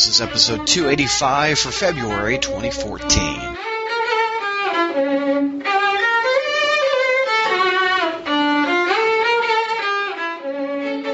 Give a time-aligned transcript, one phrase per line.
[0.00, 3.02] This is episode 285 for February 2014.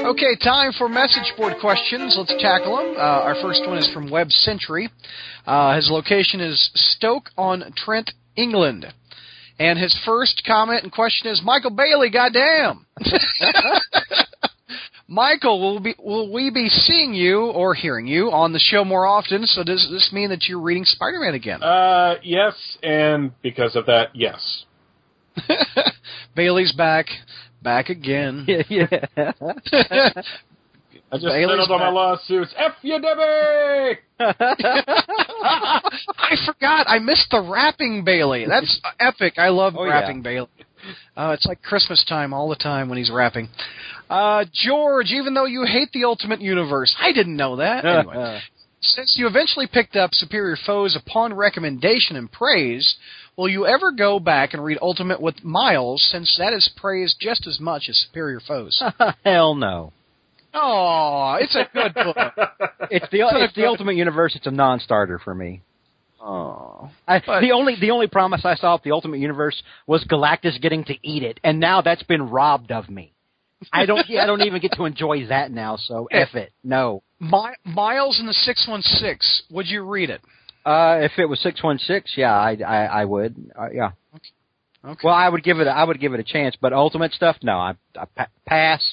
[0.05, 2.15] Okay, time for message board questions.
[2.17, 2.95] Let's tackle them.
[2.95, 4.87] Uh, our first one is from Web Century.
[5.45, 8.85] Uh, his location is Stoke on Trent, England.
[9.59, 12.85] And his first comment and question is Michael Bailey, goddamn.
[15.09, 19.05] Michael, will, be, will we be seeing you or hearing you on the show more
[19.05, 19.45] often?
[19.45, 21.63] So does this mean that you're reading Spider-Man again?
[21.63, 24.65] Uh, yes, and because of that, yes.
[26.35, 27.05] Bailey's back,
[27.61, 28.45] back again.
[28.47, 28.87] yeah, yeah.
[31.09, 32.53] I just Bailey's settled on my lawsuits.
[32.57, 33.99] F you, Debbie!
[34.19, 35.81] I
[36.45, 36.85] forgot.
[36.89, 38.45] I missed the rapping Bailey.
[38.45, 39.35] That's epic.
[39.37, 40.49] I love Oh, rapping Bailey.
[41.15, 43.47] Uh, it's like Christmas time all the time when he's rapping.
[44.09, 47.85] Uh, George, even though you hate the Ultimate Universe, I didn't know that.
[47.85, 48.39] Anyway,
[48.81, 52.95] since you eventually picked up Superior Foes upon recommendation and praise,
[53.35, 57.47] will you ever go back and read Ultimate with Miles, since that is praised just
[57.47, 58.81] as much as Superior Foes?
[59.25, 59.91] Hell no.
[60.53, 62.17] oh, it's a good book.
[62.89, 64.33] It's the it's the Ultimate Universe.
[64.37, 65.61] It's a non-starter for me.
[66.21, 70.61] Oh, I, the only the only promise I saw of the Ultimate Universe was Galactus
[70.61, 73.13] getting to eat it, and now that's been robbed of me.
[73.71, 75.77] I don't I don't even get to enjoy that now.
[75.77, 77.03] So f it, no.
[77.19, 79.43] My, Miles and the Six One Six.
[79.49, 80.21] Would you read it?
[80.65, 83.35] Uh, if it was six one six, yeah, I I, I would.
[83.57, 83.91] Uh, yeah.
[84.85, 84.99] Okay.
[85.03, 85.67] Well, I would give it.
[85.67, 87.57] A, I would give it a chance, but Ultimate stuff, no.
[87.57, 88.83] I, I pa- pass.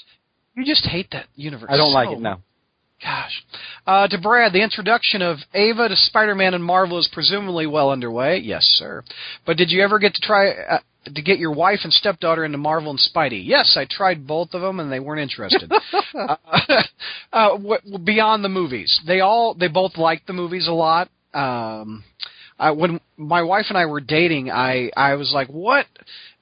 [0.54, 1.68] You just hate that universe.
[1.70, 2.20] I don't like it.
[2.20, 2.38] No.
[3.04, 3.44] Gosh.
[3.86, 8.38] Uh, to Brad, the introduction of Ava to Spider-Man and Marvel is presumably well underway.
[8.38, 9.04] Yes, sir.
[9.44, 10.78] But did you ever get to try uh,
[11.14, 13.46] to get your wife and stepdaughter into Marvel and Spidey?
[13.46, 15.70] Yes, I tried both of them, and they weren't interested.
[16.14, 16.36] uh,
[17.32, 21.10] uh, w- beyond the movies, they all they both liked the movies a lot.
[21.34, 22.04] Um,
[22.58, 25.86] I, when my wife and I were dating, I I was like, "What?"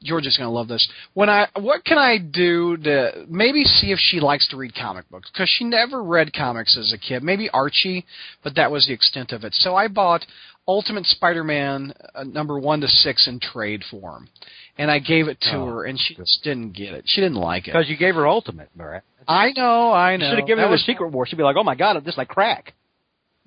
[0.03, 0.87] George is going to love this.
[1.15, 5.09] When I what can I do to maybe see if she likes to read comic
[5.11, 7.23] books because she never read comics as a kid.
[7.23, 8.05] Maybe Archie,
[8.43, 9.55] but that was the extent of it.
[9.55, 10.27] So I bought
[10.69, 14.29] Ultimate Spider-Man uh, number one to six in trade form,
[14.77, 17.05] and I gave it to Oh, her, and she just didn't get it.
[17.07, 17.73] She didn't like it.
[17.73, 19.03] Because you gave her Ultimate, Brett.
[19.27, 21.27] I know, I You should have given That her the Secret War.
[21.27, 22.75] She'd be like, "Oh my God, this is like crack."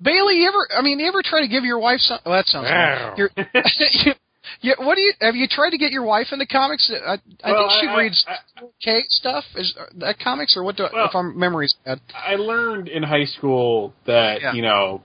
[0.00, 0.68] Bailey, you ever?
[0.78, 2.18] I mean, you ever try to give your wife some?
[2.26, 3.18] Oh, that sounds.
[3.18, 3.28] you,
[4.60, 5.12] you, what do you?
[5.20, 6.90] Have you tried to get your wife into comics?
[6.92, 9.44] I, I Well, think she I- reads I- K stuff.
[9.56, 10.76] Is uh, that comics or what?
[10.76, 12.00] Do, Well- if our memory's bad.
[12.14, 14.52] I learned in high school that, Yeah.
[14.52, 15.02] you know,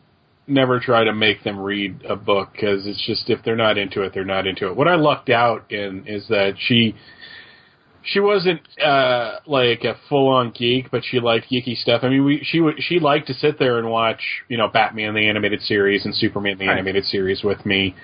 [0.47, 4.02] never try to make them read a book because it's just if they're not into
[4.02, 4.75] it, they're not into it.
[4.75, 6.96] What I lucked out in is that she
[8.03, 12.01] she wasn't uh like a full on geek, but she liked geeky stuff.
[12.03, 15.13] I mean, we she would she liked to sit there and watch, you know, Batman
[15.13, 16.73] the animated series and Superman the Right.
[16.78, 17.95] animated series with me.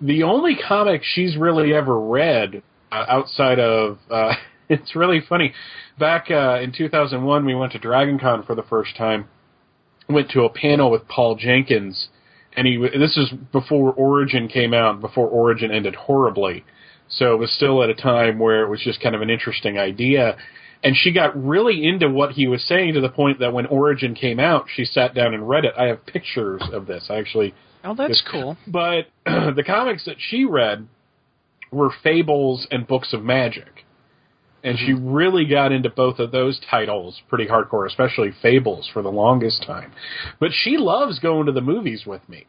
[0.00, 4.34] The only comic she's really ever read uh, outside of uh
[4.68, 5.52] it's really funny.
[5.98, 9.28] Back uh in 2001 we went to Dragon Con for the first time.
[10.08, 12.08] Went to a panel with Paul Jenkins
[12.56, 16.64] and he w- this is before Origin came out, before Origin ended horribly.
[17.14, 19.78] So it was still at a time where it was just kind of an interesting
[19.78, 20.36] idea.
[20.82, 24.14] And she got really into what he was saying to the point that when Origin
[24.14, 25.74] came out, she sat down and read it.
[25.78, 27.06] I have pictures of this.
[27.08, 28.56] I actually Oh, that's cool.
[28.66, 30.86] but the comics that she read
[31.70, 33.84] were fables and books of magic.
[34.64, 35.12] And she mm-hmm.
[35.12, 39.92] really got into both of those titles pretty hardcore, especially fables for the longest time.
[40.38, 42.46] But she loves going to the movies with me.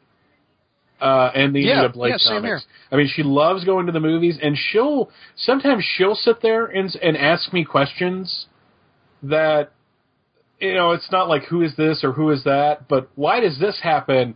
[1.04, 2.66] Uh, and the Yeah, Anita Blake yeah, comics.
[2.92, 6.96] I mean, she loves going to the movies, and she'll sometimes she'll sit there and
[7.02, 8.46] and ask me questions
[9.22, 9.72] that
[10.60, 13.60] you know it's not like who is this or who is that, but why does
[13.60, 14.36] this happen?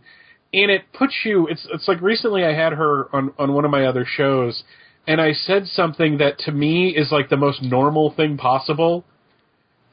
[0.52, 3.70] and it puts you it's it's like recently I had her on on one of
[3.70, 4.62] my other shows
[5.06, 9.04] and I said something that to me is like the most normal thing possible.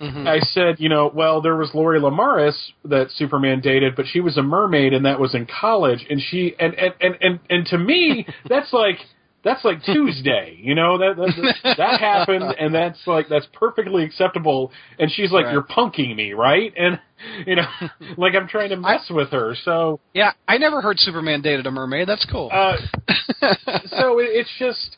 [0.01, 0.27] Mhm.
[0.27, 4.37] I said, you know, well, there was Lori Lemaris that Superman dated, but she was
[4.37, 7.77] a mermaid and that was in college and she and and and and, and to
[7.77, 8.97] me that's like
[9.43, 14.71] that's like Tuesday, you know that that, that happened, and that's like that's perfectly acceptable.
[14.97, 15.53] And she's like, Right.
[15.53, 16.99] "You're punking me, right?" And
[17.45, 17.67] you know,
[18.17, 19.55] like I'm trying to mess with her.
[19.63, 22.07] So Yeah, I never heard Superman dated a mermaid.
[22.07, 22.49] That's cool.
[22.51, 22.77] uh,
[23.87, 24.97] so it, it's just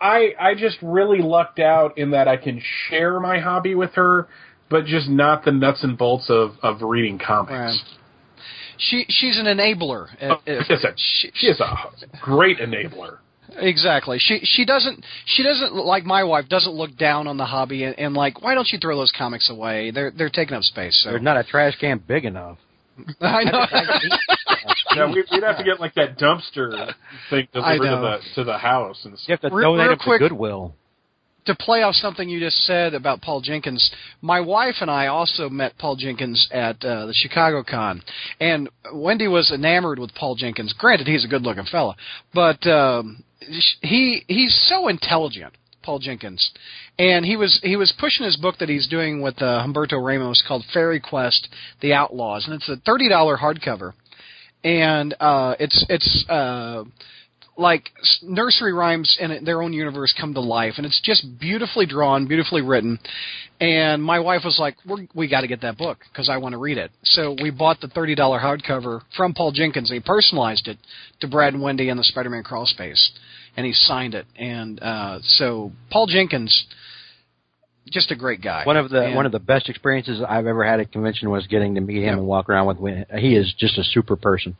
[0.00, 4.28] I I just really lucked out in that I can share my hobby with her,
[4.68, 7.52] but just not the nuts and bolts of of reading comics.
[7.52, 7.80] Right.
[8.78, 10.08] she she's an enabler.
[10.20, 11.76] Oh, Uh, uh, she a- she- She is a
[12.20, 13.18] great enabler.
[13.58, 14.18] Exactly.
[14.18, 17.98] She she doesn't she doesn't like my wife doesn't look down on the hobby and,
[17.98, 19.90] and like why don't you throw those comics away?
[19.92, 21.00] They're they're taking up space.
[21.02, 22.58] So There's not a trash can big enough.
[23.20, 23.66] I know.
[24.94, 26.94] Yeah, we, we'd have to get like that dumpster
[27.30, 29.96] thing I delivered to the to the house and You have to Real- donate real
[29.98, 30.74] quick- to Goodwill.
[31.44, 33.90] to play off something you just said about Paul Jenkins,
[34.22, 38.02] my wife and I also met Paul Jenkins at uh, the Chicago Con,
[38.40, 40.72] and Wendy was enamored with Paul Jenkins.
[40.76, 41.94] Granted, he's a good-looking fella,
[42.34, 43.22] but um,
[43.82, 45.52] he he's so intelligent,
[45.86, 46.50] Paul Jenkins,
[46.98, 50.42] and he was he was pushing his book that he's doing with uh, Humberto Ramos
[50.46, 51.48] called Fairy Quest:
[51.80, 53.92] The Outlaws, and it's a thirty dollar hardcover,
[54.64, 56.24] and uh, it's it's.
[56.28, 56.84] Uh,
[57.58, 57.90] like
[58.22, 62.60] nursery rhymes in their own universe come to life, and it's just beautifully drawn, beautifully
[62.60, 62.98] written.
[63.60, 66.52] And my wife was like, We're, "We got to get that book because I want
[66.52, 69.90] to read it." So we bought the thirty dollar hardcover from Paul Jenkins.
[69.90, 70.78] He personalized it
[71.20, 73.12] to Brad and Wendy and the Spider-Man crawl space,
[73.56, 74.26] and he signed it.
[74.36, 76.66] And uh, so Paul Jenkins,
[77.90, 78.64] just a great guy.
[78.64, 81.46] One of the And- one of the best experiences I've ever had at convention was
[81.46, 82.78] getting to meet him and walk around with.
[82.78, 83.04] him.
[83.18, 84.56] He is just a super person.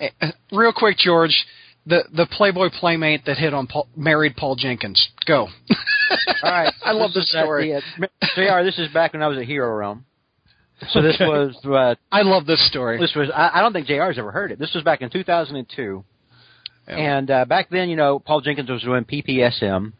[0.00, 1.44] Uh, real quick, George.
[1.84, 5.08] The the Playboy playmate that hit on Paul, married Paul Jenkins.
[5.26, 5.48] Go.
[6.44, 7.72] All right, I love this is story.
[7.72, 8.64] the, uh, Jr.
[8.64, 10.04] This is back when I was at Hero Realm.
[10.90, 11.26] So this Okay.
[11.26, 12.98] was uh, I love this story.
[13.00, 14.02] this was I, I don't think Jr.
[14.04, 14.60] has ever heard it.
[14.60, 16.04] This was back in 2002,
[16.96, 17.16] Yeah.
[17.16, 19.92] and uh, back then, you know, Paul Jenkins was doing PPSM,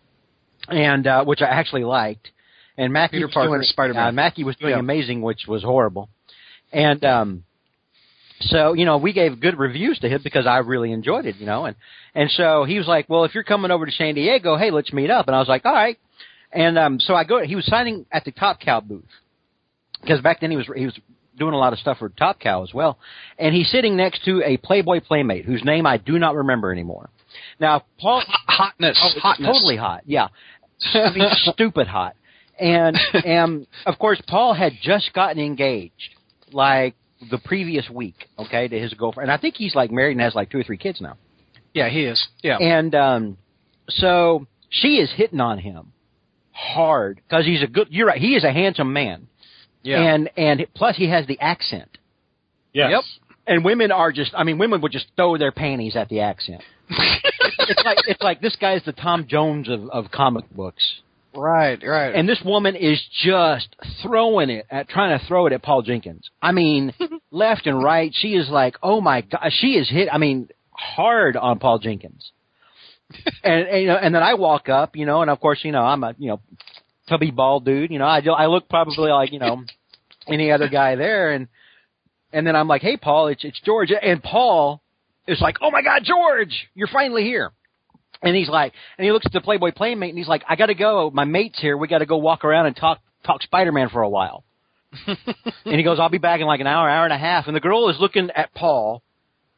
[0.69, 2.31] and uh, which I actually liked,
[2.77, 4.09] and Mackie Peter was Parker, doing Spider-Man.
[4.09, 4.79] Uh, Mackie was doing Yeah.
[4.79, 6.09] amazing, which was horrible,
[6.73, 7.45] and um,
[8.41, 11.47] so you know we gave good reviews to him because I really enjoyed it, you
[11.47, 11.77] know, and
[12.15, 14.93] and so he was like, well, if you're coming over to San Diego, hey, let's
[14.93, 15.99] meet up, and I was like, all right,
[16.53, 17.43] and um, so I go.
[17.43, 19.05] He was signing at the Top Cow booth
[20.01, 20.99] because back then he was he was
[21.39, 22.99] doing a lot of stuff for Top Cow as well,
[23.39, 27.11] and he's sitting next to a Playboy playmate whose name I do not remember anymore.
[27.59, 29.47] Now, Paul, hotness, oh, hotness.
[29.47, 30.29] totally hot, yeah,
[30.95, 32.17] I mean, stupid hot,
[32.59, 36.15] and and of course Paul had just gotten engaged
[36.53, 36.95] like
[37.31, 40.35] the previous week, okay, to his girlfriend, and I think he's like married and has
[40.35, 41.17] like two or three kids now.
[41.75, 42.25] Yeah, he is.
[42.43, 42.59] Yeah.
[42.59, 43.39] And um,
[43.89, 45.93] so she is hitting on him
[46.53, 47.89] hard because he's a good.
[47.91, 48.21] You're right.
[48.21, 49.29] He is a handsome man,
[49.83, 50.15] yeah.
[50.15, 51.99] and and plus he has the accent.
[52.73, 52.91] yes.
[52.91, 53.05] Yep.
[53.45, 54.33] And women are just.
[54.37, 56.63] I mean, women would just throw their panties at the accent.
[56.89, 61.01] it's like it's like this guy's the Tom Jones of of comic books,
[61.35, 62.15] right, right.
[62.15, 66.31] and this woman is just throwing it at trying to throw it at Paul Jenkins.
[66.41, 66.95] I mean,
[67.31, 68.13] left and right.
[68.15, 70.09] She is like, oh my god, she is hit.
[70.13, 72.31] I mean, hard on Paul Jenkins.
[73.45, 75.73] and, and you know, and then I walk up, you know, and of course, you
[75.73, 76.41] know, I'm a you know,
[77.09, 77.91] tubby bald dude.
[77.91, 79.65] You know, I I look probably like you know
[80.27, 81.49] any other guy there, and
[82.33, 84.83] and then I'm like, hey, Paul, it's it's George, and Paul
[85.27, 87.53] is like, oh my God, George, you're finally here.
[88.23, 90.67] And he's like, and he looks at the Playboy Playmate, and he's like, I got
[90.67, 91.11] to go.
[91.13, 91.77] My mate's here.
[91.77, 94.45] We got to go walk around and talk talk Spider Man for a while.
[95.07, 95.17] and
[95.65, 97.47] he goes, I'll be back in like an hour, hour and a half.
[97.47, 99.03] And the girl is looking at Paul,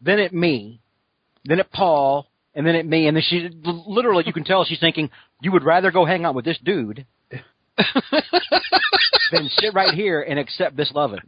[0.00, 0.80] then at me,
[1.44, 3.08] then at Paul, and then at me.
[3.08, 5.10] And then she literally, you can tell she's thinking,
[5.42, 7.04] you would rather go hang out with this dude
[9.32, 11.20] than sit right here and accept this loving.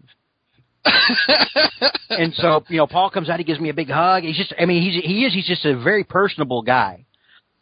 [2.10, 4.22] and so, you know, Paul comes out, he gives me a big hug.
[4.22, 7.04] He's just, I mean, he's, he is, he's just a very personable guy.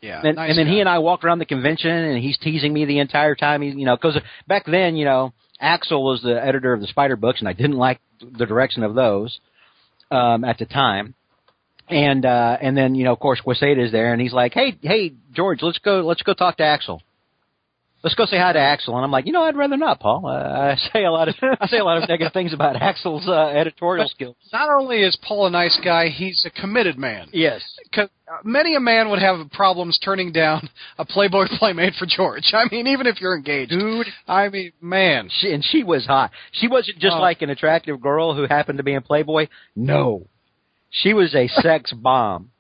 [0.01, 0.21] yeah.
[0.23, 0.73] And, nice and then guy.
[0.73, 3.63] he and I walk around the convention, and he's teasing me the entire time.
[3.63, 7.17] He, you know, because back then, you know, Axel was the editor of the Spider
[7.17, 9.39] books, and I didn't like the direction of those
[10.11, 11.15] um, at the time.
[11.89, 14.79] And uh, and then you know, of course, Quesada is there, and he's like, "Hey,
[14.81, 17.03] hey, George, let's go, let's go talk to Axel.
[18.05, 20.27] Let's go say hi to Axel." And I'm like, "You know, I'd rather not, Paul.
[20.27, 23.27] Uh, I say a lot of I say a lot of negative things about Axel's
[23.27, 27.29] uh, editorial skills." Not only is Paul a nice guy, he's a committed man.
[27.33, 28.11] Yes, because
[28.45, 30.69] many a man would have problems turning down
[30.99, 32.53] a Playboy playmate for George.
[32.53, 35.31] I mean, even if you're engaged, Dude, I mean, man.
[35.41, 36.31] She, and she was hot.
[36.53, 37.21] She wasn't just Oh.
[37.21, 39.49] like an attractive girl who happened to be in Playboy.
[39.75, 40.27] No,
[40.91, 42.51] she was a sex bomb.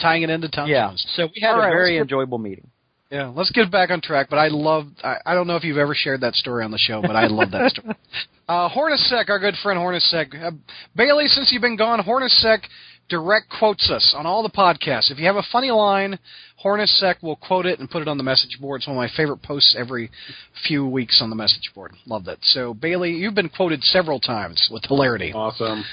[0.00, 0.88] Tying it into Tom yeah.
[0.88, 1.04] Jones.
[1.16, 2.68] So we had All a right, very enjoyable meeting.
[3.10, 4.28] Yeah, let's get back on track.
[4.30, 4.86] But I love.
[5.02, 7.26] I, I don't know if you've ever shared that story on the show, but I
[7.26, 7.94] love that story.
[8.48, 10.34] Uh, Hornacek, our good friend Hornacek.
[10.34, 10.50] Uh,
[10.96, 12.62] Bailey, since you've been gone, Hornacek
[13.08, 15.10] direct quotes us on all the podcasts.
[15.12, 16.18] If you have a funny line,
[16.64, 18.80] Hornacek will quote it and put it on the message board.
[18.80, 20.10] It's one of my favorite posts every
[20.66, 21.92] few weeks on the message board.
[22.06, 22.38] Love that.
[22.42, 25.32] So Bailey, you've been quoted several times with hilarity.
[25.32, 25.84] Awesome.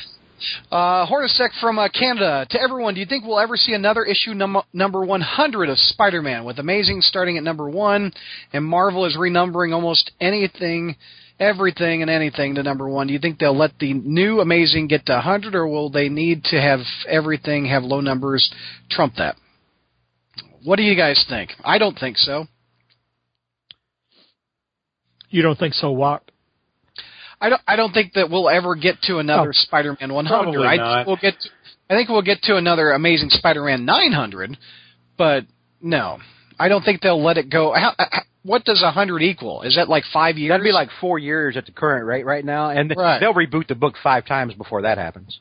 [0.71, 2.45] Uh, Hornacek from uh, Canada.
[2.49, 6.43] To everyone, do you think we'll ever see another issue num- number 100 of Spider-Man,
[6.43, 8.11] with Amazing starting at number one,
[8.53, 10.95] and Marvel is renumbering almost anything,
[11.39, 13.07] everything, and anything to number one?
[13.07, 16.43] Do you think they'll let the new Amazing get to 100, or will they need
[16.45, 18.51] to have everything have low numbers
[18.91, 19.35] trump that?
[20.63, 21.51] What do you guys think?
[21.63, 22.45] I don't think so.
[25.29, 25.91] You don't think so?
[25.91, 26.23] What?
[27.39, 27.61] I don't.
[27.67, 29.51] I don't think that we'll ever get to another Oh.
[29.53, 30.27] Spider-Man 100.
[30.43, 30.95] Probably I not.
[30.97, 31.39] think we'll get.
[31.39, 31.49] To,
[31.89, 34.57] I think we'll get to another Amazing Spider-Man 900,
[35.17, 35.43] but
[35.81, 36.17] no,
[36.59, 37.73] I don't think they'll let it go.
[37.73, 39.61] How, how, what does 100 equal?
[39.61, 40.49] Is that like five years?
[40.51, 43.19] That'd be like four years at the current rate right now, and Right.
[43.19, 45.39] they'll reboot the book five times before that happens.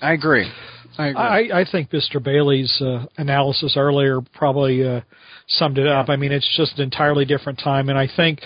[0.00, 0.50] I agree.
[0.98, 1.52] I agree.
[1.52, 2.22] I, I think Mr.
[2.22, 5.00] Bailey's uh, analysis earlier probably uh,
[5.48, 6.08] summed it up.
[6.08, 8.40] I mean, it's just an entirely different time, and I think.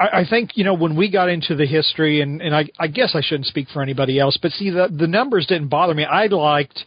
[0.00, 2.86] I I think you know when we got into the history, and, and I, I
[2.88, 6.04] guess I shouldn't speak for anybody else, but see the the numbers didn't bother me.
[6.04, 6.84] I liked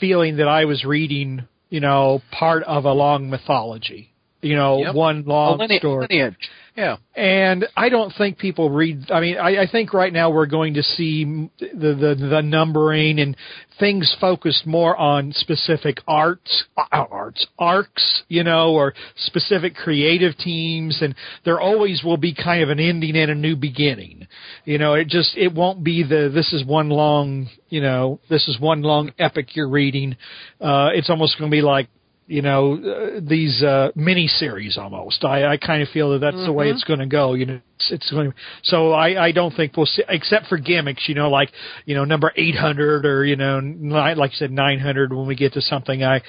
[0.00, 4.12] feeling that I was reading, you know, part of a long mythology,
[4.42, 4.94] you know, Yep.
[4.94, 6.06] one A long lineage, story.
[6.10, 6.36] lineage.
[6.78, 6.98] Yeah.
[7.16, 9.10] And I don't think people read.
[9.10, 11.24] I mean, I, I think right now we're going to see
[11.58, 13.36] the, the the numbering and
[13.80, 21.02] things focused more on specific arts, uh, arts, arcs, you know, or specific creative teams,
[21.02, 24.28] and there always will be kind of an ending and a new beginning.
[24.64, 28.46] You know, it just it won't be the this is one long, you know, this
[28.46, 30.16] is one long epic you're reading.
[30.60, 31.88] Uh, it's almost going to be like
[32.28, 35.24] you know uh, these uh, mini series almost.
[35.24, 37.34] I, I kind of feel that that's the way it's going to go.
[37.34, 38.30] You know, it's, it's going.
[38.30, 41.08] To, so I, I don't think we'll see, except for gimmicks.
[41.08, 41.50] You know, like
[41.86, 45.26] you know number eight hundred or you know nine, like you said nine hundred when
[45.26, 46.04] we get to something.
[46.04, 46.20] I,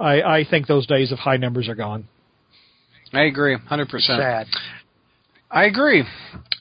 [0.00, 2.08] I I think those days of high numbers are gone.
[3.12, 3.56] I agree.
[3.56, 3.88] 100%.
[4.06, 4.46] Sad.
[5.50, 6.04] I agree.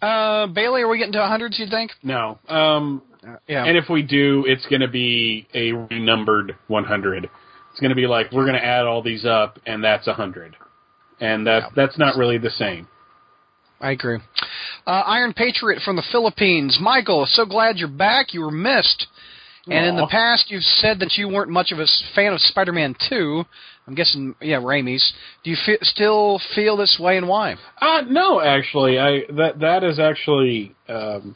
[0.02, 1.92] Uh, Bailey, are we getting to 100s, you think?
[2.02, 2.40] No.
[2.48, 3.04] Um,
[3.48, 3.66] Yeah.
[3.66, 7.30] And if we do, it's going to be a renumbered 100.
[7.80, 10.10] It's going to be like we're going to add all these up, and that's a
[10.12, 10.58] 100,
[11.22, 11.70] and that Yeah.
[11.78, 12.90] that's not really the same.
[13.80, 14.20] I agree.
[14.86, 16.78] Uh, Iron Patriot from the Philippines.
[16.82, 18.34] Michael, so glad you're back.
[18.34, 19.08] You were missed.
[19.72, 22.96] And in the past, you've said that you weren't much of a fan of Spider-Man
[23.08, 23.46] 2.
[23.88, 25.14] I'm guessing, yeah, Raimi's.
[25.46, 27.56] Do you fe- still feel this way, and why?
[27.80, 31.34] Uh, no, actually, I that that is actually um,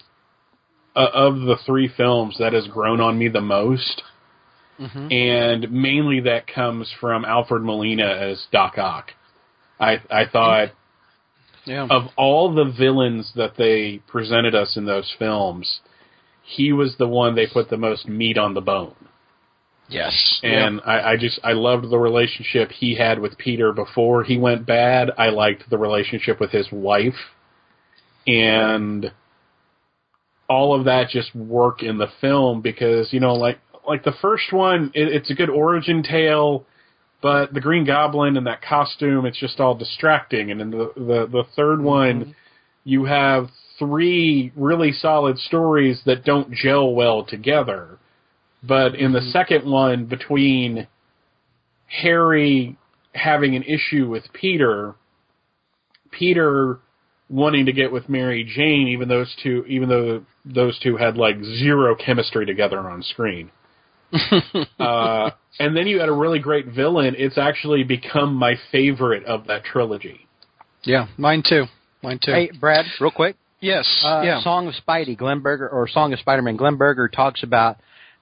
[0.93, 4.01] uh, of the three films that has grown on me the most,
[4.79, 5.11] Mm-hmm.
[5.11, 9.11] and mainly that comes from Alfred Molina as Doc Ock.
[9.79, 10.69] I I thought
[11.65, 11.87] Yeah.
[11.89, 15.79] of all the villains that they presented us in those films,
[16.41, 18.95] he was the one they put the most meat on the bone.
[19.89, 20.39] yes.
[20.41, 24.65] And I, I just I loved the relationship he had with Peter before he went
[24.65, 25.11] bad.
[25.17, 27.31] I liked the relationship with his wife,
[28.25, 29.11] and
[30.49, 34.51] all of that just work in the film because you know like like the first
[34.51, 36.65] one it, it's a good origin tale,
[37.21, 40.51] but the Green Goblin and that costume it's just all distracting.
[40.51, 41.85] And in the the, the third mm-hmm.
[41.85, 42.35] one,
[42.83, 43.47] you have
[43.79, 47.97] three really solid stories that don't gel well together.
[48.61, 49.29] But in the mm-hmm.
[49.31, 50.87] second one, between
[51.87, 52.77] Harry
[53.13, 54.95] having an issue with Peter,
[56.11, 56.79] Peter
[57.29, 61.41] wanting to get with Mary Jane, even those two, even though those two had like
[61.43, 63.51] zero chemistry together on screen.
[64.79, 67.15] uh, and then you had a really great villain.
[67.17, 70.27] It's actually become my favorite of that trilogy.
[70.83, 71.65] Yeah, mine too.
[72.01, 72.31] Mine too.
[72.31, 73.35] Hey, Brad, real quick.
[73.61, 73.87] yes.
[74.05, 74.41] Uh, yeah.
[74.41, 77.77] Song of Spidey, Glen Berger, or Song of Spider-Man, Glen Berger talks about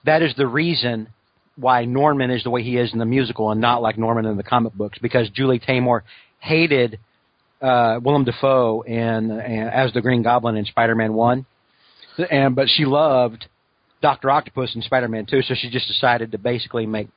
[0.05, 1.07] that is the reason
[1.55, 4.37] why Norman is the way he is in the musical and not like Norman in
[4.37, 6.01] the comic books because Julie Taymor
[6.39, 6.99] hated
[7.61, 11.45] uh, Willem Dafoe and, and as the Green Goblin in Spider-Man One,
[12.29, 13.45] and but she loved
[14.01, 17.07] Doctor Octopus in Spider-Man Two, so she just decided to basically make.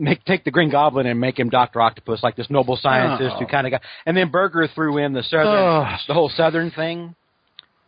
[0.00, 3.46] Make take the Green Goblin and make him Doctor Octopus, like this noble scientist who
[3.46, 3.48] Oh.
[3.48, 3.80] kind of got.
[4.06, 5.86] And then Berger threw in the southern, Oh.
[6.06, 7.16] the whole southern thing,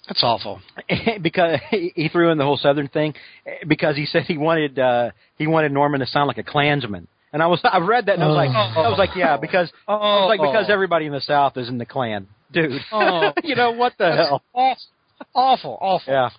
[0.09, 0.61] That's awful.
[1.23, 3.15] because he threw in the whole southern thing
[3.69, 7.07] because he said he wanted uh he wanted Norman to sound like a Klansman.
[7.33, 9.71] And I was I read that and I was like I was like yeah because
[9.87, 12.81] I was like because everybody in the South is in the Klan, dude.
[12.91, 13.33] Oh.
[13.45, 14.43] you know what the hell?
[14.53, 14.83] Awful.
[15.33, 15.79] Awful.
[15.81, 16.13] Awful.
[16.13, 16.31] Yeah.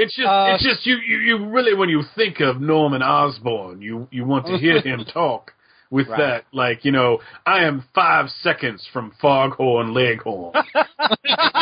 [0.00, 3.82] It's just, Uh, it's just you, you, you really when you think of Norman Osborn,
[3.82, 5.52] you, you want to hear him talk
[5.90, 6.18] with Right.
[6.18, 10.52] that, like you know, I am five seconds from Foghorn Leghorn.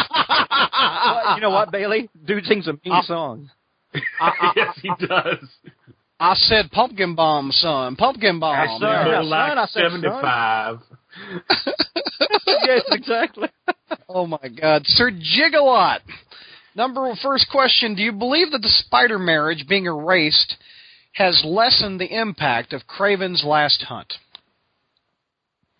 [0.08, 2.08] Well, you know what, Bailey?
[2.26, 3.50] Dude sings a mean song.
[4.56, 5.38] yes, he does.
[6.18, 7.96] I said pumpkin bomb, son.
[7.96, 8.56] Pumpkin bomb.
[8.56, 9.04] I said- Yeah.
[9.04, 9.90] More son, I like said son.
[10.02, 10.78] seventy-five.
[12.46, 13.48] yes, exactly.
[14.08, 15.98] Oh my God, Sir Jigalot.
[16.76, 20.56] Number first question: Do you believe that the spider marriage being erased
[21.12, 24.12] has lessened the impact of Kraven's last hunt?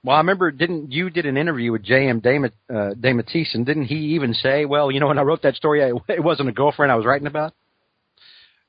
[0.03, 2.21] Well, I remember didn't you did an interview with J.M.
[2.21, 5.57] Dama- uh, DeMatteis, and didn't he even say, "Well, you know, when I wrote that
[5.57, 7.53] story, I, it wasn't a girlfriend I was writing about."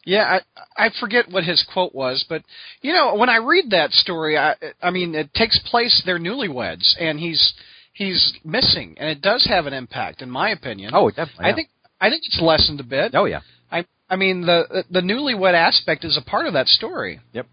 [0.04, 0.40] Yeah,
[0.78, 2.42] I I forget what his quote was, but
[2.82, 6.94] you know, when I read that story, I I mean, it takes place they're newlyweds,
[7.00, 7.54] and he's
[7.94, 10.92] he's missing, and it does have an impact, in my opinion.
[10.94, 11.46] Oh, definitely.
[11.46, 11.70] I think
[12.00, 13.14] I think it's lessened a bit.
[13.16, 13.42] Oh yeah.
[13.72, 17.20] I I mean the the newlywed aspect is a part of that story.
[17.34, 17.48] Yep.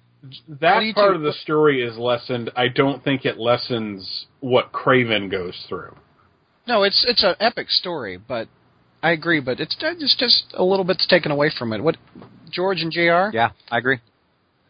[0.61, 2.51] That do part do- of the story is lessened.
[2.57, 5.95] I don't think it lessens what Kraven goes through.
[6.67, 8.49] No, it's it's an epic story, but
[9.03, 9.41] I agree.
[9.41, 11.83] But it's it's just a little bit's taken away from it.
[11.83, 11.97] What
[12.51, 13.37] George and Jr.
[13.37, 13.99] Yeah, I agree.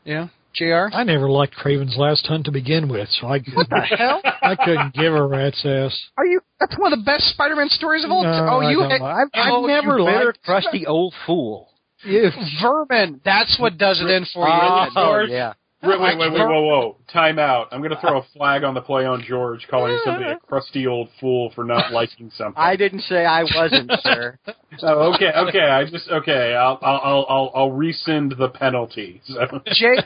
[0.05, 0.95] Yeah, Jr.
[0.97, 4.21] I never liked Kraven's Last Hunt to begin with, so I What the hell?
[4.43, 5.99] I couldn't give a rat's ass.
[6.17, 6.41] Are you?
[6.61, 8.49] That's one of the best Spider-Man stories of all oh, No, time.
[8.49, 11.69] Oh, I you don't had, I've, oh, I've never you bitter, liked- crusty old fool.
[12.07, 12.31] Yeah.
[12.63, 13.21] vermin.
[13.25, 14.55] That's what does it in for you.
[14.55, 15.01] Oh, isn't it?
[15.01, 15.31] George.
[15.31, 15.53] yeah.
[15.87, 16.97] Wait, wait, wait, wait, whoa, whoa!
[17.13, 17.69] Time out.
[17.73, 20.87] I'm going to throw a flag on the play on George, calling somebody a crusty
[20.87, 22.55] old fool for not liking something.
[22.57, 24.39] I didn't say I wasn't, sir.
[24.83, 25.61] Oh, okay, okay.
[25.61, 26.55] I just okay.
[26.55, 29.21] I'll I'll I'll I'll, I'll rescind the penalty.
[29.27, 29.61] So.
[29.73, 29.97] Jay.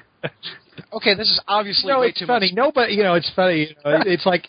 [0.93, 2.47] Okay, this is obviously No, way it's too funny.
[2.47, 2.55] much.
[2.57, 3.69] Nobody, you know, it's funny.
[3.69, 4.47] You know, it's like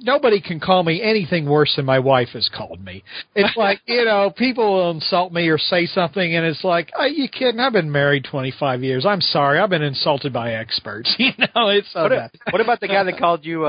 [0.00, 3.02] nobody can call me anything worse than my wife has called me.
[3.34, 7.08] It's like you know, people will insult me or say something, and it's like, are
[7.08, 7.60] you kidding?
[7.60, 9.04] I've been married twenty five years.
[9.06, 9.58] I'm sorry.
[9.58, 11.14] I've been insulted by experts.
[11.26, 12.30] You know, it's so What, bad.
[12.50, 13.68] what about the guy that called you a,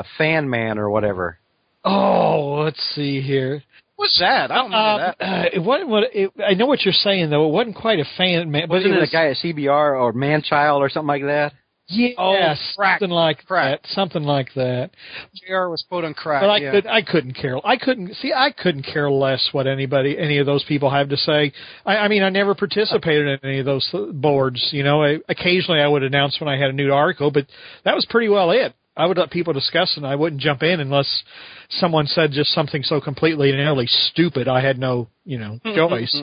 [0.00, 1.38] a fan man or whatever?
[1.84, 3.62] Oh, let's see here.
[3.96, 4.50] What's that?
[4.50, 5.16] I don't know Um, that.
[5.20, 7.46] uh, it wasn't what it, I know what you're saying though.
[7.48, 8.68] It wasn't quite a fan man.
[8.68, 11.52] Wasn't it, was, a guy at CBR or Manchild or something like that?
[11.92, 13.00] Yeah, Oh, crack.
[13.00, 13.82] something like Crack.
[13.82, 13.88] that.
[13.90, 14.90] Something like that.
[15.34, 15.68] Jr.
[15.68, 16.42] was quote on crack.
[16.42, 16.70] But I yeah.
[16.70, 20.46] could I couldn't care I couldn't see I couldn't care less what anybody any of
[20.46, 21.52] those people have to say.
[21.84, 24.68] I, I mean I never participated in any of those boards.
[24.72, 27.46] You know, I, occasionally I would announce when I had a new article, but
[27.84, 28.72] that was pretty well it.
[28.96, 31.22] I would let people discuss and I wouldn't jump in unless
[31.70, 36.20] someone said just something so completely and utterly stupid I had no you know choice.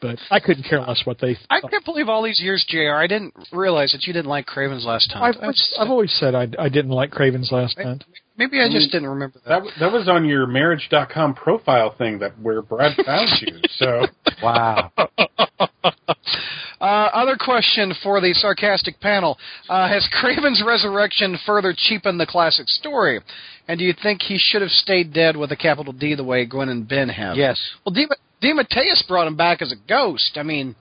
[0.00, 1.36] but I couldn't care less what they.
[1.48, 1.70] I thought.
[1.70, 2.92] can't believe all these years, Jr.
[2.94, 5.22] I didn't realize that you didn't like Kraven's last time.
[5.22, 8.04] I've, always- I've always said I, I didn't like Kraven's Last Hunt.
[8.36, 9.62] Maybe I just didn't remember that.
[9.64, 13.60] That that was on your marriage.com profile thing that where Brad found you.
[13.76, 14.06] So
[14.42, 14.92] Wow.
[16.80, 19.38] Uh, other question for the sarcastic panel:
[19.68, 23.20] uh, Has Kraven's resurrection further cheapened the classic story?
[23.68, 26.44] And do you think he should have stayed dead with a capital D the way
[26.46, 27.36] Gwen and Ben have?
[27.36, 28.06] yes, Well, D.
[28.42, 30.32] DeMatteis brought him back as a ghost.
[30.36, 30.74] I mean,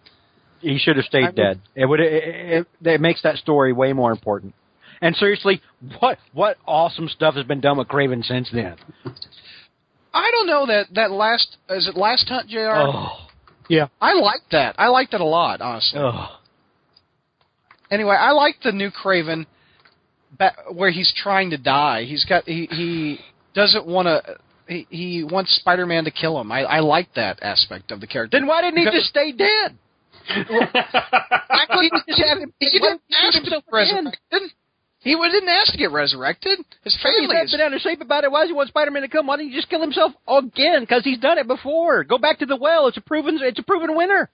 [0.61, 1.61] he should have stayed I would- dead.
[1.75, 1.99] It would.
[1.99, 4.53] It, it, it makes that story way more important.
[5.01, 5.61] And seriously,
[5.99, 8.75] what what awesome stuff has been done with Kraven since then?
[10.13, 12.59] I don't know that that last is it last hunt, Jr.
[12.71, 13.27] Oh,
[14.01, 14.75] I like that.
[14.77, 15.99] I liked it a lot, honestly.
[16.01, 16.35] oh.
[17.91, 19.45] Anyway, I like the new Kraven,
[20.37, 22.03] ba- where he's trying to die.
[22.03, 23.19] He's got he he
[23.55, 24.37] doesn't want to.
[24.67, 26.51] He, he wants Spider-Man to kill him.
[26.51, 28.37] I, I like that aspect of the character.
[28.37, 29.77] Then why didn't he Because- just stay dead?
[30.29, 32.13] I couldn't he,
[32.59, 34.41] he didn't ask to himself get resurrected.
[35.01, 36.59] He wa- didn't ask to get resurrected.
[36.83, 37.51] His He's family not is.
[37.51, 38.31] been out of shape about it.
[38.31, 39.27] Why does he want Spider-Man to come?
[39.27, 40.81] Why didn't he just kill himself again?
[40.81, 42.03] Because he's done it before.
[42.03, 42.87] Go back to the well.
[42.87, 43.39] It's a proven.
[43.41, 44.29] It's a proven winner.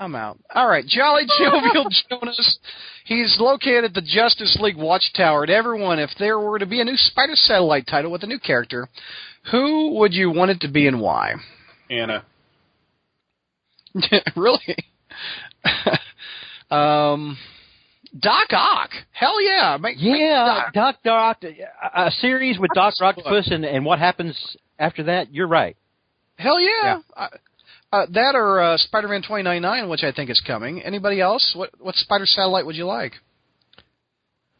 [0.00, 0.38] I'm out.
[0.54, 2.58] All right, Jolly Jovial Jonas.
[3.04, 5.42] He's located at the Justice League Watchtower.
[5.42, 8.38] And everyone, if there were to be a new Spider Satellite title with a new
[8.38, 8.88] character,
[9.50, 11.34] who would you want it to be and why?
[11.90, 12.24] Anna.
[14.36, 14.76] really?
[16.70, 17.36] um,
[18.18, 18.90] Doc Ock.
[19.12, 19.76] Hell yeah.
[19.80, 23.98] Make, make Yeah, Doc- Doc Doc, a a series with Doc Octopus and and what
[23.98, 24.36] happens
[24.78, 25.32] after that.
[25.32, 25.76] You're right.
[26.36, 27.00] Hell yeah.
[27.16, 27.28] Uh,
[27.90, 30.82] uh, that or uh, Spider-Man 2099, which I think is coming.
[30.82, 31.52] Anybody else?
[31.56, 33.14] What what Spider Satellite would you like?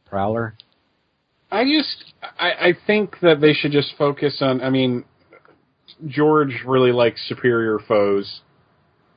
[0.07, 0.55] Prowler.
[1.51, 4.61] I just I, I think that they should just focus on.
[4.63, 5.05] I mean,
[6.07, 8.41] George really likes superior foes.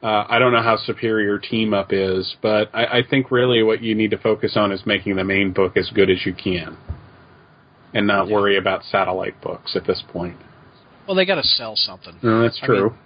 [0.03, 3.81] Uh, I don't know how superior team up is, but I, I think really what
[3.83, 6.75] you need to focus on is making the main book as good as you can,
[7.93, 10.37] and not worry about satellite books at this point.
[11.07, 12.15] Well, they got to sell something.
[12.23, 12.89] No, that's I true.
[12.89, 12.99] mean-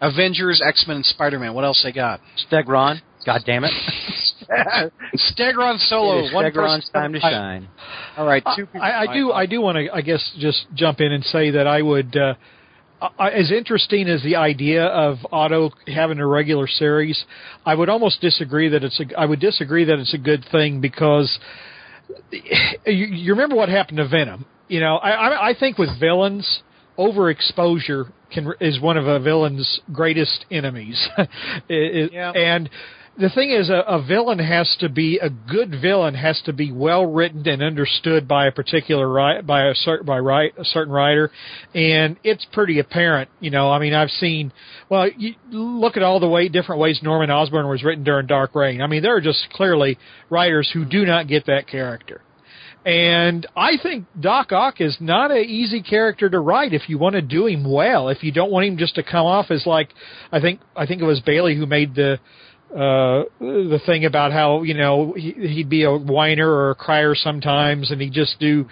[0.00, 1.54] Avengers, X Men, and Spider Man.
[1.54, 2.20] What else they got?
[2.50, 3.00] Stegron.
[3.24, 3.72] God damn it.
[5.16, 6.30] Stegron Solo.
[6.34, 6.52] one Stegron's
[6.90, 7.68] person- time to shine.
[8.18, 8.68] All right, two.
[8.78, 9.32] I, I do.
[9.32, 9.88] I do want to.
[9.94, 12.14] I guess just jump in and say that I would.
[12.16, 12.34] Uh,
[13.18, 17.24] I, as interesting as the idea of Otto having a regular series,
[17.64, 19.18] I would almost disagree that it's a.
[19.18, 21.38] I would disagree that it's a good thing because
[22.32, 24.46] you, you remember what happened to Venom.
[24.68, 26.62] You know, I, I, I think with villains,
[26.98, 31.08] overexposure can is one of a villain's greatest enemies.
[31.68, 32.30] It- Yeah.
[32.32, 32.68] And
[33.16, 36.72] the thing is, a, a villain has to be a good villain has to be
[36.72, 41.30] well written and understood by a particular by a certain by a certain writer,
[41.74, 43.30] and it's pretty apparent.
[43.40, 44.52] You know, I mean, I've seen.
[44.88, 48.54] Well, you look at all the way different ways Norman Osborn was written during Dark
[48.54, 48.80] Reign.
[48.82, 49.98] I mean, there are just clearly
[50.30, 52.20] writers who do not get that character
[52.84, 57.14] And I think Doc Ock is not an easy character to write if you want
[57.14, 58.08] to do him well.
[58.08, 59.90] If you don't want him just to come off as like,
[60.32, 62.18] I think I think it was Bailey who made the
[62.74, 67.14] uh the thing about how you know he, he'd be a whiner or a crier
[67.14, 68.66] sometimes, and he just do,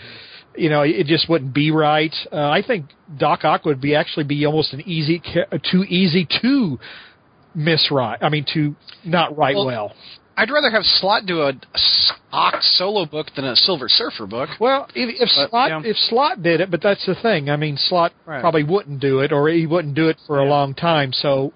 [0.57, 2.15] you know, it just wouldn't be right.
[2.33, 2.87] Uh, I think
[3.17, 5.23] Doc Ock would be actually be almost an easy,
[5.71, 6.79] too easy to
[7.57, 8.19] miswrite.
[8.23, 9.93] I mean, to not write Well, well.
[10.37, 11.53] I'd rather have Slot do a,
[12.33, 14.49] Ock's solo book than a Silver Surfer book.
[14.59, 15.91] Well, if, if But, Slot yeah.
[15.91, 17.51] if Slot did it, but that's the thing.
[17.51, 18.41] I mean, Slot Right.
[18.41, 21.13] probably wouldn't do it, or he wouldn't do it for a long time.
[21.13, 21.53] So,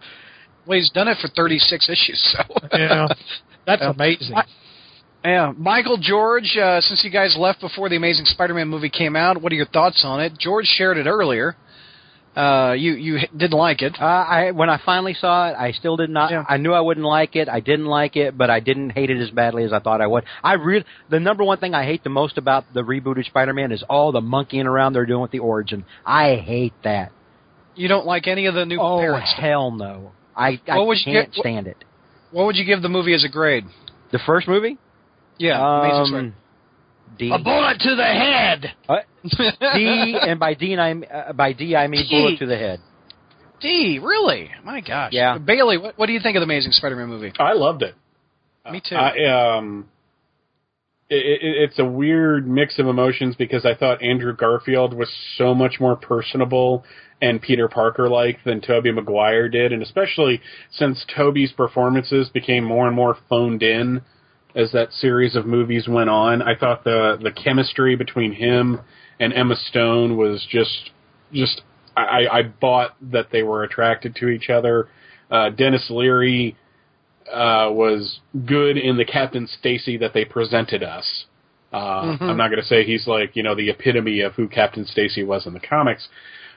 [0.67, 2.55] Well, he's done it for 36 issues, so.
[2.77, 3.09] you know,
[3.67, 3.91] that's Yeah.
[3.91, 4.37] amazing.
[4.37, 4.45] I-
[5.25, 6.57] Yeah, Michael George.
[6.57, 9.67] Uh, since you guys left before the Amazing Spider-Man movie came out, what are your
[9.67, 10.39] thoughts on it?
[10.39, 11.57] George shared it earlier.
[12.37, 13.97] Uh, you you didn't like it.
[13.99, 16.31] Uh, I when I finally saw it, I still did not.
[16.31, 16.45] Yeah.
[16.47, 17.49] I knew I wouldn't like it.
[17.49, 20.07] I didn't like it, but I didn't hate it as badly as I thought I
[20.07, 20.25] would.
[20.45, 23.83] I really the number one thing I hate the most about the rebooted Spider-Man is
[23.89, 25.87] all the monkeying around they're doing with the origin.
[26.05, 27.11] I hate that.
[27.75, 29.33] You don't like any of the new oh parents.
[29.35, 30.13] hell no!
[30.37, 31.77] I I What would you can't get- stand it.
[32.31, 33.65] What would you give the movie as a grade?
[34.13, 34.77] The first movie,
[35.39, 36.35] Yeah, Amazing Spider- um,
[37.19, 37.29] D.
[37.45, 38.73] bullet to the head.
[39.75, 42.09] D, and by D, I uh, by D I mean D.
[42.11, 42.81] bullet to the head.
[43.61, 44.51] D, really?
[44.65, 45.13] My gosh.
[45.13, 45.39] Yeah.
[45.39, 47.33] Bailey, what, what do you think of the Amazing Spider-Man movie?
[47.39, 47.95] I loved it.
[48.71, 48.97] Me too.
[48.97, 49.89] I, um,
[51.09, 55.55] it, it, it's a weird mix of emotions because I thought Andrew Garfield was so
[55.55, 56.85] much more personable
[57.23, 60.41] and Peter Parker like than Tobey Maguire did, and especially
[60.71, 64.03] since Toby's performances became more and more phoned in
[64.55, 66.43] as that series of movies went on.
[66.43, 68.81] I thought the the chemistry between him
[69.21, 70.91] and Emma Stone was just
[71.33, 71.63] just
[71.97, 74.89] I, I bought that they were attracted to each other.
[75.31, 76.57] Uh, Denis Leary
[77.33, 81.27] uh, was good in the Captain Stacy that they presented us.
[81.73, 84.87] Uh, I'm not going to say he's like you know the epitome of who Captain
[84.87, 86.09] Stacy was in the comics.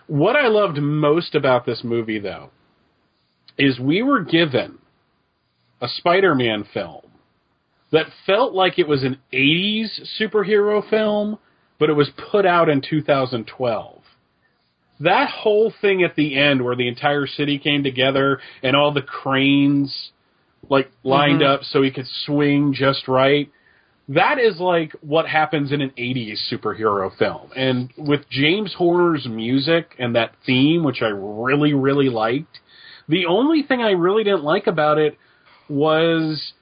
[0.07, 2.49] What I loved most about this movie, though,
[3.57, 4.79] is we were given
[5.81, 7.01] a Spider-Man film
[7.91, 11.37] that felt like it was an 80s superhero film,
[11.79, 13.99] but it was put out in 2012
[14.99, 19.01] that whole thing at the end where the entire city came together and all the
[19.01, 20.11] cranes
[20.69, 23.51] like lined up so he could swing just right.
[24.09, 27.51] That is like what happens in an 80s superhero film.
[27.55, 32.59] And with James Horner's music and that theme which I really really liked
[33.07, 35.17] the only thing I really didn't like about it
[35.67, 36.53] was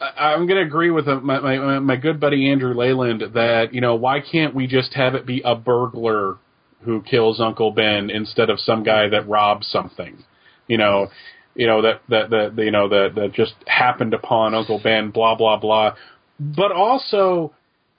[0.00, 3.74] I- I'm going to agree with uh, my, my my good buddy Andrew Leyland that
[3.74, 6.38] you know why can't we just have it be a burglar
[6.82, 10.24] who kills Uncle Ben instead of some guy that robs something,
[10.66, 11.08] you know,
[11.54, 15.34] you know that that that you know that that just happened upon Uncle Ben, blah
[15.34, 15.94] blah blah.
[16.38, 17.52] But also,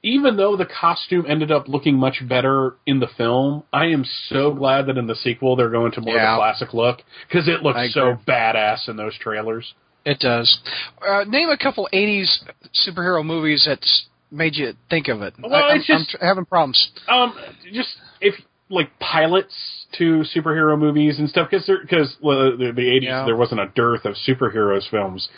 [0.04, 4.52] even though the costume ended up looking much better in the film, I am so
[4.54, 6.36] glad that in the sequel they're going to more of Yeah.
[6.36, 9.74] a classic look because it looks so badass in those trailers.
[10.04, 10.60] It does.
[11.08, 12.40] Uh, name a couple '80s
[12.88, 15.36] superhero movies that's made you think of it.
[15.40, 16.90] Well, I, I'm, just- I'm having problems.
[17.08, 17.36] Um,
[17.72, 17.90] just
[18.22, 18.34] if
[18.72, 19.54] like pilots
[19.98, 23.26] to superhero movies and stuff, because because well, the, the 80s Yeah.
[23.26, 25.30] there wasn't a dearth of superheroes films,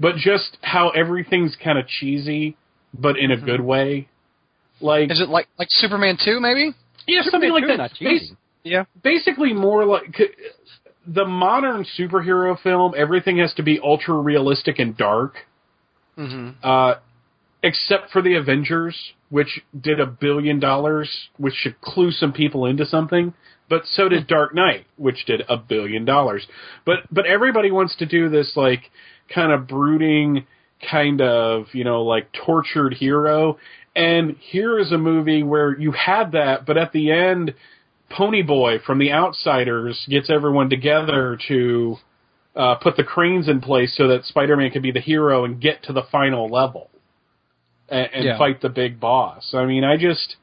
[0.00, 2.56] but just how everything's kind of cheesy,
[2.94, 4.08] but in a good way.
[4.80, 6.72] Like Is it like like Superman 2, maybe?
[7.06, 7.76] yeah, something like that.
[7.78, 8.36] Not Bas- cheesy.
[8.64, 8.84] Yeah.
[9.02, 10.28] basically, more like c-
[11.06, 12.94] the modern superhero film.
[12.96, 15.34] Everything has to be ultra realistic and dark.
[16.16, 16.94] hmm uh,
[17.66, 18.96] except for the Avengers,
[19.28, 23.34] which did a billion dollars, which should clue some people into something.
[23.68, 26.46] But so did Dark Knight, which did a billion dollars.
[26.84, 28.82] But but everybody wants to do this like
[29.34, 30.46] kind of brooding,
[30.88, 33.58] kind of you know like tortured hero.
[33.96, 37.54] And here is a movie where you had that, but at the end,
[38.12, 41.96] Ponyboy from The Outsiders gets everyone together to
[42.54, 45.82] uh, put the cranes in place so that Spider-Man can be the hero and get
[45.84, 46.90] to the final level
[47.88, 48.38] and, and Yeah.
[48.38, 49.54] fight the big boss.
[49.54, 50.36] I mean, I just,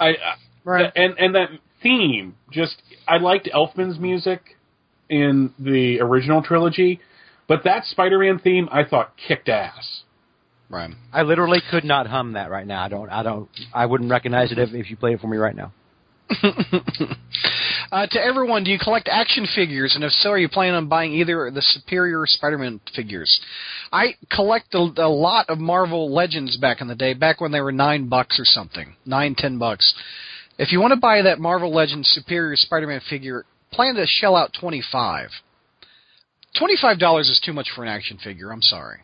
[0.00, 0.92] I, I Right.
[0.94, 1.48] and and that
[1.82, 4.56] theme just, I liked Elfman's music
[5.08, 7.00] in the original trilogy,
[7.48, 10.02] but that Spider-Man theme I thought kicked ass.
[10.70, 10.90] Right.
[11.12, 12.82] I literally could not hum that right now.
[12.82, 13.10] I don't.
[13.10, 13.48] I don't.
[13.74, 15.72] I wouldn't recognize it if, if you played it for me right now.
[17.92, 19.94] uh, to everyone, do you collect action figures?
[19.94, 23.40] And if so, are you planning on buying either the Superior Spider-Man figures?
[23.92, 27.60] I collect a, a lot of Marvel Legends back in the day, back when they
[27.60, 29.92] were nine bucks or something, nine ten bucks.
[30.58, 34.56] If you want to buy that Marvel Legends Superior Spider-Man figure, plan to shell out
[34.58, 35.28] twenty five.
[36.58, 38.50] Twenty five dollars is too much for an action figure.
[38.50, 39.00] I'm sorry.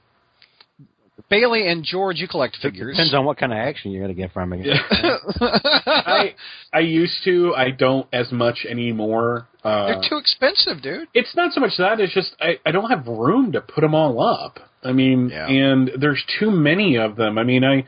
[1.28, 2.90] Bailey and George, you collect figures.
[2.90, 4.66] It Depends on what kind of action you're going to get from it.
[5.40, 6.35] I
[6.72, 7.54] I used to.
[7.57, 9.46] I don't as much anymore.
[9.64, 11.09] Uh, They're too expensive, dude.
[11.14, 13.94] it's not so much that it's just I, I don't have room to put them
[13.94, 14.61] all up.
[14.83, 15.46] I mean, Yeah.
[15.48, 17.37] and there's too many of them.
[17.38, 17.85] I mean, I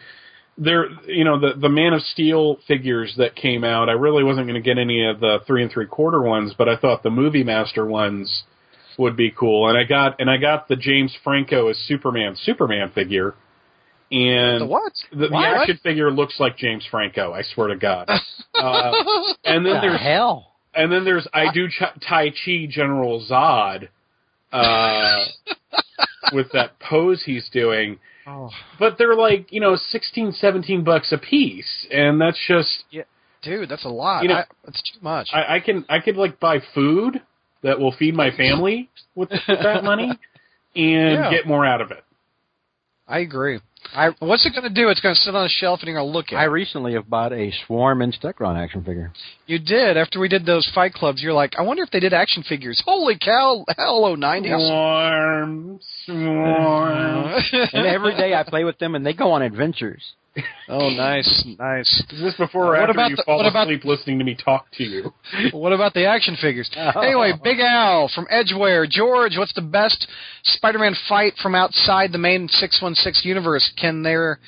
[0.59, 3.89] there you know the the Man of Steel figures that came out.
[3.89, 6.69] I really wasn't going to get any of the three and three quarter ones, but
[6.69, 8.43] I thought the Movie Master ones
[9.01, 9.69] would be cool.
[9.69, 13.35] And I got and I got the James Franco as Superman Superman figure.
[14.13, 14.93] And The what?
[15.13, 17.33] the, the action figure looks like James Franco.
[17.33, 18.09] I swear to God.
[18.55, 18.93] uh,
[19.45, 20.53] and then the there's hell?
[20.75, 23.89] and then there's I do Ch- Tai Chi General Zod,
[24.53, 25.25] uh,
[26.33, 27.99] with that pose he's doing.
[28.27, 32.85] Oh, But they're like you know 16, 17 bucks a piece, and that's just
[33.43, 34.23] dude, that's a lot.
[34.23, 35.31] You know- I, that's too much.
[35.33, 37.23] I, I can I could like buy food
[37.63, 40.17] that will feed my family with, with that money, and
[40.75, 41.31] Yeah.
[41.31, 42.03] get more out of it.
[43.09, 43.59] I agree.
[43.93, 44.89] I What's it going to do?
[44.89, 46.49] It's going to sit on a shelf and you're going to look at I it.
[46.49, 49.11] recently have bought a Swarm and Stegron action figure.
[49.47, 49.97] You did.
[49.97, 52.81] After we did those fight clubs, you're like, I wonder if they did action figures.
[52.85, 54.69] Holy cow, hello, 90s.
[54.69, 57.43] Swarm, swarm.
[57.73, 60.03] And every day I play with them, and they go on adventures.
[60.69, 62.05] Oh, nice, nice.
[62.11, 64.25] Is this before or What after about you the- fall what about- asleep listening to
[64.25, 65.13] me talk to you?
[65.53, 66.71] What about the action figures?
[66.97, 68.87] Anyway, Big Al from Edgeware.
[68.89, 70.07] George, what's the best
[70.45, 73.73] Spider-Man fight from outside the main 616 universe?
[73.81, 74.39] Can there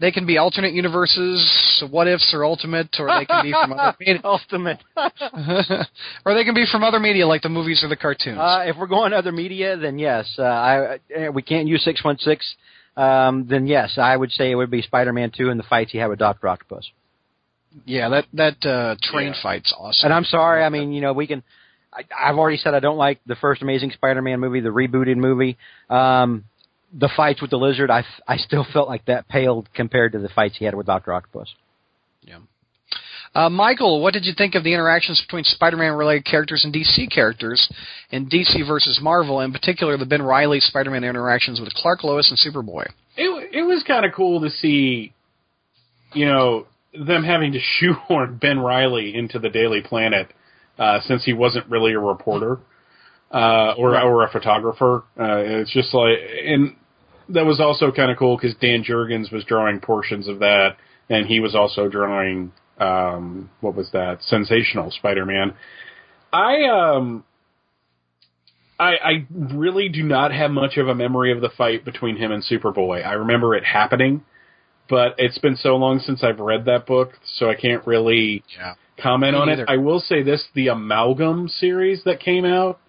[0.00, 3.94] they can be alternate universes, what ifs or ultimate, or they can be from other
[4.00, 4.78] media, Ultimate.
[6.24, 8.38] or they can be from other media like the movies or the cartoons.
[8.38, 10.36] Uh, if we're going other media, then yes.
[10.38, 12.54] Uh, I uh, we can't use six one six.
[12.96, 15.98] Um, then yes, I would say it would be Spider-Man two and the fights he
[15.98, 16.88] had with Doctor Octopus.
[17.86, 19.42] yeah, that that uh, train Yeah.
[19.42, 20.06] fight's awesome.
[20.06, 21.42] And I'm sorry, I mean, you know, we can.
[21.92, 25.56] I, I've already said I don't like the first Amazing Spider-Man movie, the rebooted movie.
[25.90, 26.44] Um,
[26.96, 30.28] the fights with the lizard, I I still felt like that paled compared to the
[30.28, 31.52] fights he had with Doctor Octopus.
[33.34, 37.12] Uh, Michael, what did you think of the interactions between Spider-Man related characters and DC
[37.12, 37.68] characters
[38.10, 42.38] in DC versus Marvel, in particular the Ben Riley Spider-Man interactions with Clark, Lois, and
[42.38, 42.86] Superboy?
[43.16, 45.12] it it was kind of cool to see,
[46.12, 50.28] you know, them having to shoehorn Ben Riley into the Daily Planet
[50.78, 52.58] uh, since he wasn't really a reporter
[53.30, 55.04] uh, or or a photographer.
[55.18, 56.76] Uh, it's just like, and
[57.28, 60.76] that was also kind of cool because Dan Jurgens was drawing portions of that,
[61.08, 65.54] and he was also drawing um, what was that sensational Spider-Man.
[66.32, 67.24] I um.
[68.76, 72.32] I, I really do not have much of a memory of the fight between him
[72.32, 73.06] and Superboy.
[73.06, 74.24] I remember it happening,
[74.90, 78.74] but it's been so long since I've read that book, so I can't really Yeah.
[79.00, 79.62] comment Me on neither.
[79.62, 79.68] it.
[79.70, 82.80] I will say this: the Amalgam series that came out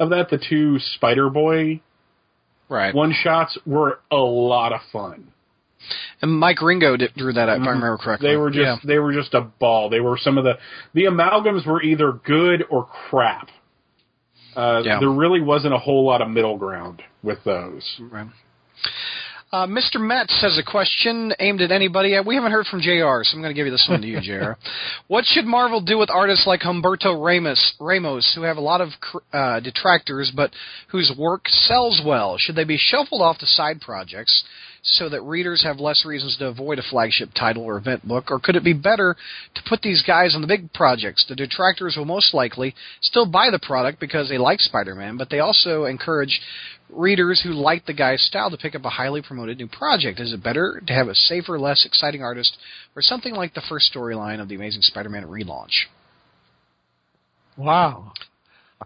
[0.00, 1.80] of that, the two Spider Boy
[2.70, 2.94] Right.
[2.94, 5.28] one shots, were a lot of fun.
[6.22, 8.28] And Mike Ringo did, drew that up, if I remember correctly.
[8.28, 8.32] Mm-hmm.
[8.32, 8.76] They were just Yeah.
[8.84, 9.88] they were just a ball.
[9.90, 10.54] They were some of the
[10.94, 13.48] the amalgams were either good or crap.
[14.56, 15.00] Uh, Yeah.
[15.00, 17.82] There really wasn't a whole lot of middle ground with those.
[18.00, 18.28] Right.
[19.52, 20.00] Uh, Mr.
[20.00, 22.16] Metz has a question aimed at anybody.
[22.16, 24.06] Uh, We haven't heard from JR, so I'm going to give you this one to
[24.08, 24.52] you, JR.
[25.06, 28.88] what should Marvel do with artists like Humberto Ramos, Ramos who have a lot of
[29.00, 30.50] cr- uh, detractors, but
[30.88, 32.36] whose work sells well?
[32.36, 34.42] Should they be shuffled off to side projects
[34.84, 38.30] so that readers have less reasons to avoid a flagship title or event book?
[38.30, 39.16] Or could it be better
[39.54, 41.24] to put these guys on the big projects?
[41.26, 45.40] The detractors will most likely still buy the product because they like Spider-Man, but they
[45.40, 46.40] also encourage
[46.90, 50.20] readers who like the guy's style to pick up a highly promoted new project?
[50.20, 52.56] Is it better to have a safer, less exciting artist,
[52.94, 55.86] or something like the first storyline of the Amazing Spider-Man relaunch?
[57.56, 58.12] Wow.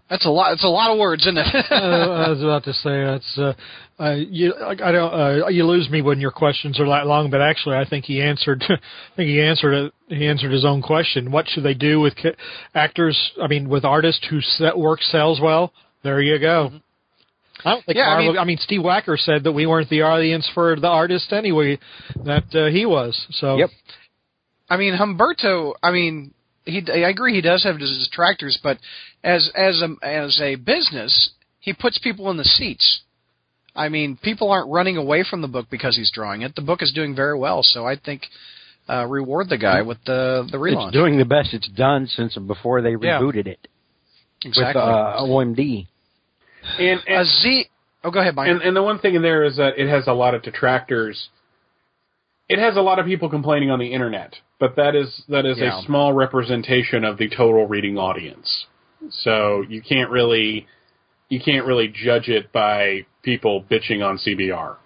[0.09, 0.53] That's a lot.
[0.53, 1.47] It's a lot of words, isn't it?
[1.71, 3.53] uh, I was about to say that's uh,
[4.01, 4.53] uh, you.
[4.53, 5.13] I I don't.
[5.43, 8.21] Uh, you lose me when your questions are that long, but actually, I think he
[8.21, 8.63] answered.
[8.69, 8.75] I
[9.15, 9.93] think he answered it.
[10.07, 11.31] He answered his own question.
[11.31, 12.35] What should they do with ca-
[12.75, 13.17] actors?
[13.41, 15.73] I mean, with artists who set work sells well.
[16.03, 16.71] There you go.
[17.65, 20.01] I don't think Yeah, I mean- I mean, Steve Wacker said that we weren't the
[20.03, 21.77] audience for the artist anyway.
[22.23, 23.19] That uh, he was.
[23.31, 23.69] So Yep.
[24.69, 25.73] I mean, Humberto.
[25.83, 26.33] I mean,
[26.65, 26.83] he.
[26.91, 27.33] I agree.
[27.33, 28.77] He does have his detractors, but
[29.23, 33.01] as as a as a business, he puts people in the seats.
[33.75, 36.55] I mean, people aren't running away from the book because he's drawing it.
[36.55, 38.23] The book is doing very well, so I think
[38.89, 40.87] uh, reward the guy with the the relaunch.
[40.87, 43.19] It's doing the best it's done since before they Yeah.
[43.19, 43.67] rebooted it
[44.43, 44.81] exactly.
[44.81, 45.87] with uh, OMD.
[46.77, 47.65] And, a and, Z.
[48.03, 48.49] Oh, go ahead, Mike.
[48.49, 51.29] and and the one thing in there is that it has a lot of detractors.
[52.49, 55.59] It has a lot of people complaining on the internet, but that is that is
[55.59, 55.79] Yeah.
[55.79, 58.65] a small representation of the total reading audience.
[59.11, 60.67] So you can't really
[61.29, 64.77] you can't really judge it by people bitching on CBR.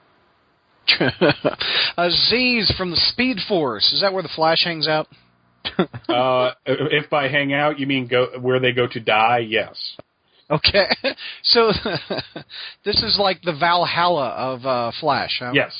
[1.97, 3.91] Aziz from the Speed Force.
[3.93, 5.08] Is that where the Flash hangs out?
[6.10, 9.95] uh, if by hang out you mean go where they go to die, yes.
[10.52, 10.88] Okay,
[11.43, 11.71] so
[12.84, 15.38] this is like the Valhalla of uh, Flash.
[15.39, 15.52] Huh?
[15.54, 15.71] Yes.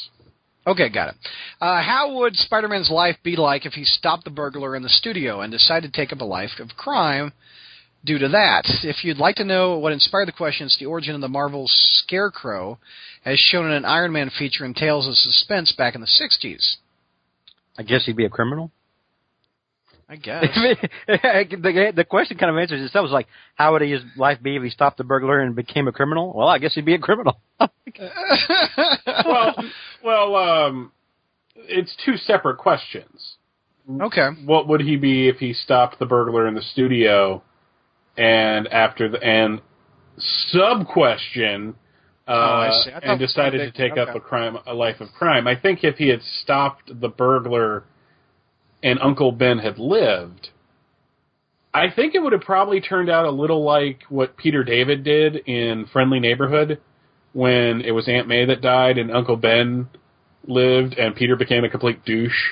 [0.66, 1.16] Okay, got it.
[1.60, 5.42] Uh, how would Spider-Man's life be like if he stopped the burglar in the studio
[5.42, 7.34] and decided to take up a life of crime
[8.06, 8.64] due to that?
[8.84, 11.66] If you'd like to know what inspired the question, it's the origin of the Marvel
[11.68, 12.80] Scarecrow,
[13.26, 16.76] as shown in an Iron Man feature in Tales of Suspense back in the 60s.
[17.78, 18.72] I guess he'd be a criminal.
[20.14, 20.44] I guess.
[21.08, 23.06] the, the question kind of answers itself.
[23.06, 25.92] It's like, how would his life be if he stopped the burglar and became a
[25.92, 26.32] criminal?
[26.36, 27.40] Well, I guess he'd be a criminal.
[29.26, 29.56] well,
[30.04, 30.92] well, um,
[31.56, 33.38] it's two separate questions.
[34.02, 34.28] okay.
[34.46, 37.42] What would he be if he stopped the burglar in the studio,
[38.16, 39.62] and after the and
[40.52, 41.74] sub question,
[42.28, 42.92] uh, Oh, I see.
[42.92, 45.48] I thought- and decided to take up a crime, a life of crime?
[45.48, 47.86] I think if he had stopped the burglar,
[48.84, 50.50] and Uncle Ben had lived.
[51.74, 55.38] I think it would have probably turned out a little like what Peter David did
[55.48, 56.80] in Friendly Neighborhood
[57.32, 59.88] when it was Aunt May that died and Uncle Ben
[60.46, 62.52] lived and Peter became a complete douche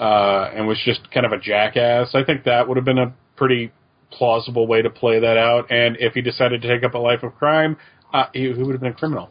[0.00, 2.14] uh, and was just kind of a jackass.
[2.14, 3.70] I think that would have been a pretty
[4.10, 5.70] plausible way to play that out.
[5.70, 7.76] And if he decided to take up a life of crime,
[8.14, 9.30] uh, he, he would have been a criminal.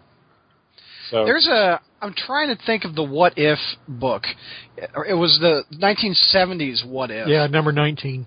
[1.12, 1.80] So There's a.
[2.02, 4.24] I'm trying to think of the What If book.
[4.78, 7.28] It was the 1970s What If.
[7.28, 8.26] Yeah, number 19.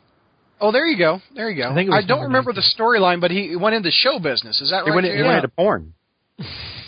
[0.61, 1.21] Oh, there you go.
[1.35, 1.71] There you go.
[1.71, 4.61] I think it don't number remember the storyline, but he went into show business.
[4.61, 4.95] Is that He right?
[4.95, 5.25] went, he JR?
[5.25, 5.95] went into porn.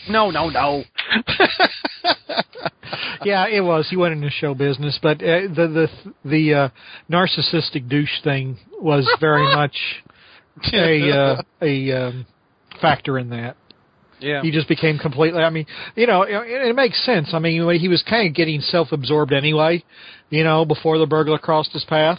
[0.09, 0.85] No, no, no.
[3.25, 3.89] Yeah, it was.
[3.91, 5.89] He went into show business, but uh, the
[6.25, 6.69] the the uh,
[7.11, 9.77] narcissistic douche thing was very much
[10.73, 12.27] a uh, a um,
[12.81, 13.57] factor in that.
[14.21, 14.43] Yeah.
[14.43, 15.43] He just became completely.
[15.43, 17.31] I mean, you know, it, it makes sense.
[17.33, 19.85] I mean, he was kind of getting self-absorbed anyway.
[20.31, 22.19] You know, before the burglar crossed his path,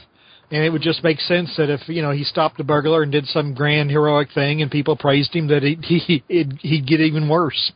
[0.51, 3.11] and it would just make sense that if you know he stopped the burglar and
[3.11, 7.01] did some grand heroic thing, and people praised him, that he he he'd, he'd get
[7.01, 7.71] even worse.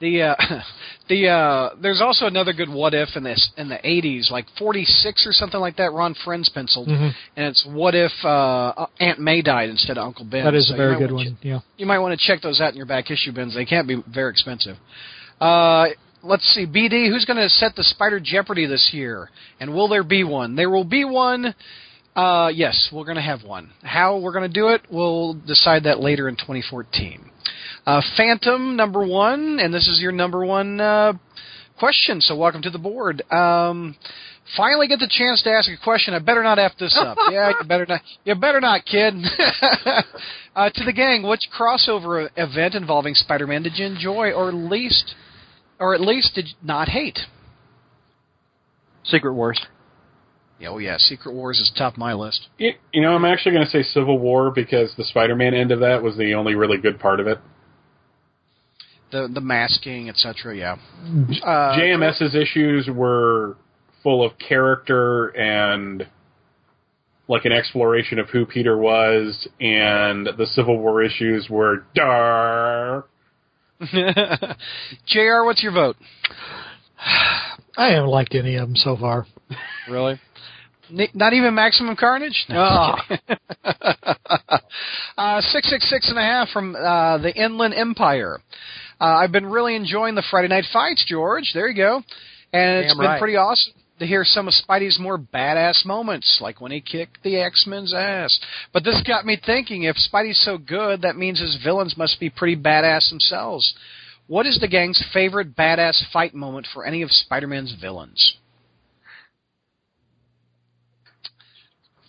[0.00, 0.34] The uh,
[1.08, 5.26] the uh, there's also another good what if in this in the 80s, like 46
[5.26, 5.92] or something like that.
[5.92, 7.12] Ron Frenz penciled, Mhm.
[7.36, 10.44] and it's what if uh, Aunt May died instead of Uncle Ben.
[10.44, 11.38] That is So a very good one.
[11.42, 11.60] Yeah.
[11.76, 13.54] you might want to check those out in your back issue bins.
[13.54, 14.76] They can't be very expensive.
[15.40, 15.86] Uh,
[16.22, 19.30] let's see, BD, who's going to set the Spider Jeopardy this year,
[19.60, 20.56] and will there be one?
[20.56, 21.54] There will be one.
[22.16, 23.70] Uh, yes, we're going to have one.
[23.82, 27.30] How we're going to do it, we'll decide that later in 2014.
[27.86, 31.12] Uh, Phantom number one, and this is your number one uh,
[31.78, 32.20] question.
[32.20, 33.22] So welcome to the board.
[33.30, 33.94] Um,
[34.56, 36.14] finally, get the chance to ask a question.
[36.14, 37.18] I better not f this up.
[37.30, 38.00] yeah, you better not.
[38.24, 39.14] You better not, kid.
[40.56, 45.14] uh, to the gang, which crossover event involving Spider-Man did you enjoy, or at least,
[45.78, 47.18] or at least did you not hate?
[49.04, 49.60] Secret Wars.
[50.58, 52.48] Yeah, Oh yeah, Secret Wars is top of my list.
[52.56, 55.80] You, you know, I'm actually going to say Civil War because the Spider-Man end of
[55.80, 57.38] that was the only really good part of it.
[59.14, 60.56] The the masking, etc.
[60.56, 60.76] Yeah.
[61.40, 63.56] Uh, JMS's issues were
[64.02, 66.04] full of character and
[67.28, 73.04] like an exploration of who Peter was, and the Civil War issues were dar.
[73.80, 75.44] Jr.
[75.44, 75.94] What's your vote?
[77.76, 79.28] I haven't liked any of them so far.
[79.88, 80.18] Really?
[80.90, 82.46] Not even Maximum Carnage?
[82.48, 82.96] No.
[83.64, 88.40] uh, six six six and a half from uh, the Inland Empire.
[89.00, 91.50] Uh, I've been really enjoying the Friday Night Fights, George.
[91.54, 92.02] There you go.
[92.52, 93.18] And it's Damn been right.
[93.18, 97.36] pretty awesome to hear some of Spidey's more badass moments, like when he kicked the
[97.36, 98.38] X Men's ass.
[98.72, 102.30] But this got me thinking: if Spidey's so good, that means his villains must be
[102.30, 103.74] pretty badass themselves.
[104.26, 108.38] What is the gang's favorite badass fight moment for any of Spider-Man's villains?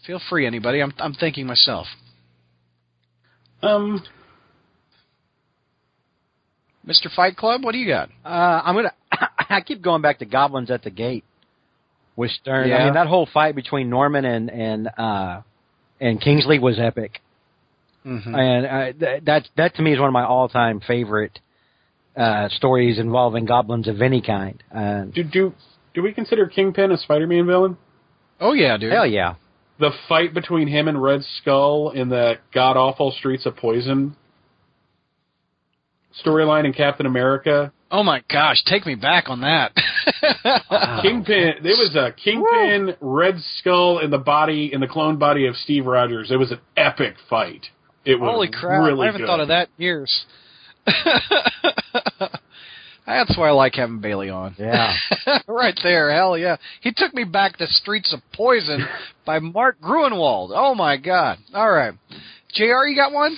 [0.08, 0.82] Feel free, anybody.
[0.82, 1.88] I'm I'm thinking myself.
[3.62, 4.04] Um,
[6.88, 7.12] Mr.
[7.16, 8.10] Fight Club, what do you got?
[8.24, 8.94] Uh, I'm gonna.
[9.50, 11.24] I keep going back to Goblins at the Gate
[12.16, 12.70] with Stern.
[12.70, 12.78] Yeah.
[12.78, 15.42] I mean, that whole fight between Norman and and uh,
[16.00, 17.22] and Kingsley was epic,
[18.06, 18.36] Mm-hmm.
[18.36, 21.40] and uh, th- that that to me is one of my all time favorite
[22.16, 24.62] uh, stories involving goblins of any kind.
[24.74, 25.54] Uh, do do
[25.96, 27.78] do we consider Kingpin a Spider-Man villain?
[28.40, 28.92] Oh yeah, dude.
[28.94, 29.36] hell yeah!
[29.80, 34.16] The fight between him and Red Skull in the god awful Streets of Poison
[36.24, 37.72] storyline in Captain America.
[37.92, 39.72] Oh my gosh, take me back on that.
[41.02, 41.54] Kingpin.
[41.64, 45.86] There was a Kingpin, Red Skull in the body in the clone body of Steve
[45.86, 46.32] Rogers.
[46.32, 47.68] It was an epic fight.
[48.04, 48.86] It was Holy crap!
[48.86, 49.28] really I haven't good.
[49.28, 50.26] thought of that in years.
[53.06, 54.56] That's why I like having Bailey on.
[54.58, 54.96] Yeah.
[55.48, 56.58] right there, hell yeah.
[56.82, 58.86] He took me back to Streets of Poison
[59.26, 60.50] by Mark Gruenwald.
[60.54, 61.38] Oh my god.
[61.54, 61.94] All right.
[62.56, 63.38] JR, you got one?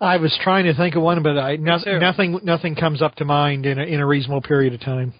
[0.00, 3.24] I was trying to think of one, but I no, nothing nothing comes up to
[3.24, 5.12] mind in a, in a reasonable period of time.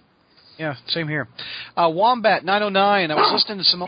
[0.57, 1.27] Yeah, same here.
[1.75, 3.11] Uh, Wombat 909.
[3.11, 3.83] I was listening to some.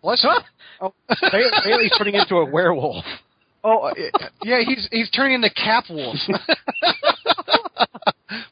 [0.00, 0.42] What's up?
[0.80, 0.92] Oh,
[1.32, 3.04] Bailey- Bailey's turning into a werewolf.
[3.62, 3.94] oh, uh,
[4.42, 4.60] yeah.
[4.66, 6.16] He's he's turning into Cap Wolf.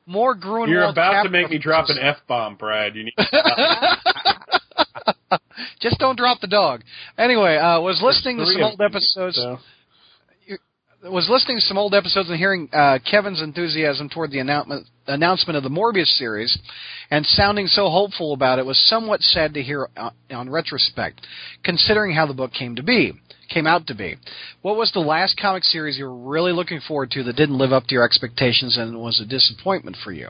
[0.07, 0.69] More Gruenwald.
[0.69, 2.95] You're about Cap to make me drop an f bomb, Brad.
[2.95, 3.15] You need.
[5.81, 6.83] Just don't drop the dog.
[7.19, 9.37] Anyway, uh, was listening to some of old episodes.
[9.37, 9.59] so.
[11.03, 15.57] Was listening to some old episodes and hearing uh, Kevin's enthusiasm toward the announcement announcement
[15.57, 16.59] of the Morbius series,
[17.11, 21.21] and sounding so hopeful about it was somewhat sad to hear on, on retrospect,
[21.63, 23.13] considering how the book came to be,
[23.49, 24.17] came out to be.
[24.63, 27.73] What was the last comic series you were really looking forward to that didn't live
[27.73, 30.29] up to your expectations and was a disappointment for you?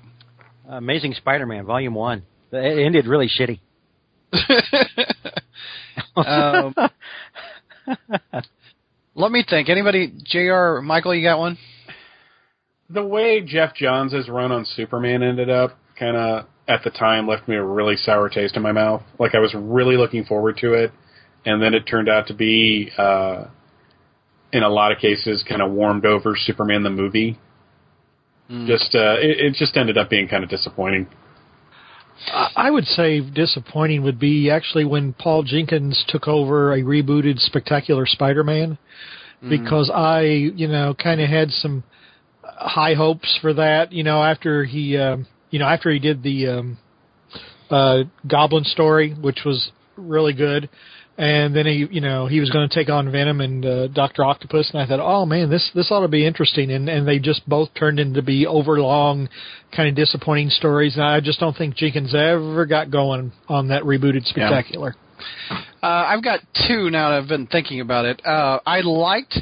[0.69, 2.25] Amazing Spider-Man, Volume One.
[2.53, 3.61] It ended really shitty.
[6.17, 6.75] um,
[9.17, 9.69] let me think.
[9.69, 10.81] Anybody, Jr.
[10.83, 11.59] Michael, you got one?
[12.89, 17.49] the way Geoff Johns' run on Superman ended up kind of at the time left
[17.49, 19.03] me a really sour taste in my mouth.
[19.19, 20.93] Like I was really looking forward to it,
[21.45, 23.45] and then it turned out to be, uh,
[24.53, 27.39] in a lot of cases, kind of warmed over Superman the movie.
[28.67, 31.09] Just uh, it, it just ended up being kind of disappointing.
[32.57, 38.07] I would say disappointing would be actually when Paul Jenkins took over a rebooted Spectacular
[38.07, 38.79] Spider-Man,
[39.49, 41.85] because I, you know, kind of had some
[42.43, 43.93] high hopes for that.
[43.93, 46.79] You know, after he, um, you know, after he did the um,
[47.71, 50.69] uh, Goblin story, which was really good.
[51.19, 54.23] And then he, you know, he was going to take on Venom and uh, Doctor
[54.23, 56.71] Octopus, and I thought, oh man, this this ought to be interesting.
[56.71, 59.31] And and they just both turned into be overlong,
[59.75, 60.97] kind of disappointing stories.
[60.97, 64.95] And I just don't think Jenkins ever got going on that rebooted Spectacular.
[65.83, 68.21] Uh, I've got two now that I've been thinking about it.
[68.27, 69.39] Uh, I liked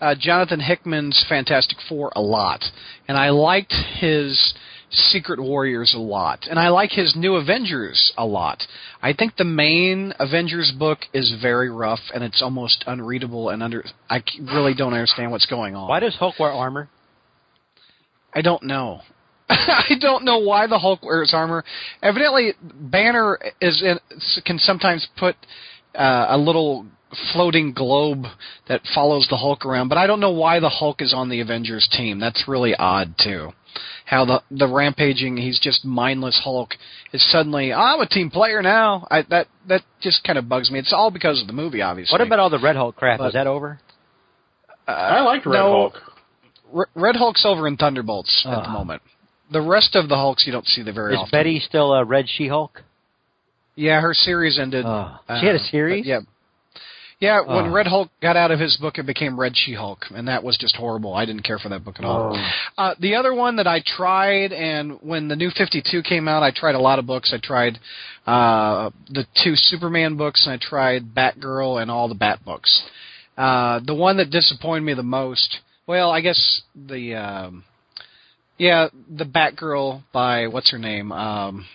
[0.00, 2.62] uh, Jonathan Hickman's Fantastic Four a lot,
[3.08, 4.54] and I liked his
[4.96, 8.62] Secret Warriors a lot, and I like his New Avengers a lot.
[9.02, 13.84] I think the main Avengers book is very rough, and it's almost unreadable, and under
[14.08, 15.88] I really don't understand what's going on.
[15.88, 16.88] Why does Hulk wear armor?
[18.34, 19.00] I don't know.
[19.48, 21.64] I don't know why the Hulk wears armor.
[22.02, 23.98] Evidently, Banner is in,
[24.44, 25.36] can sometimes put
[25.94, 26.86] uh, a little
[27.32, 28.24] floating globe
[28.68, 31.40] that follows the Hulk around, but I don't know why the Hulk is on the
[31.40, 32.18] Avengers team.
[32.20, 33.50] That's really odd too.
[34.04, 36.74] How the the rampaging, he's just mindless Hulk
[37.12, 39.06] is suddenly I'm a team player now.
[39.10, 40.78] I, that that just kind of bugs me.
[40.78, 42.14] It's all because of the movie, obviously.
[42.14, 43.18] What about all the Red Hulk crap?
[43.18, 43.80] But- Is that over?
[44.88, 45.70] I liked Red no.
[45.72, 45.94] Hulk.
[46.74, 48.72] R- Red Hulk's over in Thunderbolts at the Ah.
[48.72, 49.02] moment.
[49.50, 51.30] The rest of the Hulks you don't see the very Is often.
[51.30, 52.82] Betty still a Red She-Hulk?
[53.76, 54.84] Yeah, her series ended.
[54.86, 55.18] Oh.
[55.28, 56.04] uh, She had a series?
[56.04, 56.20] but Yeah.
[57.18, 57.70] Yeah, when Oh.
[57.70, 60.76] Red Hulk got out of his book, it became Red She-Hulk, and that was just
[60.76, 61.14] horrible.
[61.14, 62.36] I didn't care for that book at all.
[62.36, 62.50] Oh.
[62.76, 66.42] Uh, the other one that I tried, and when the New Fifty Two came out,
[66.42, 67.32] I tried a lot of books.
[67.32, 67.78] I tried
[68.26, 72.82] uh, the two Superman books, and I tried Batgirl and all the Bat books.
[73.38, 77.64] Uh, the one that disappointed me the most, well, I guess the, um,
[78.58, 81.12] yeah, the Batgirl by what's her name?
[81.12, 81.66] Um,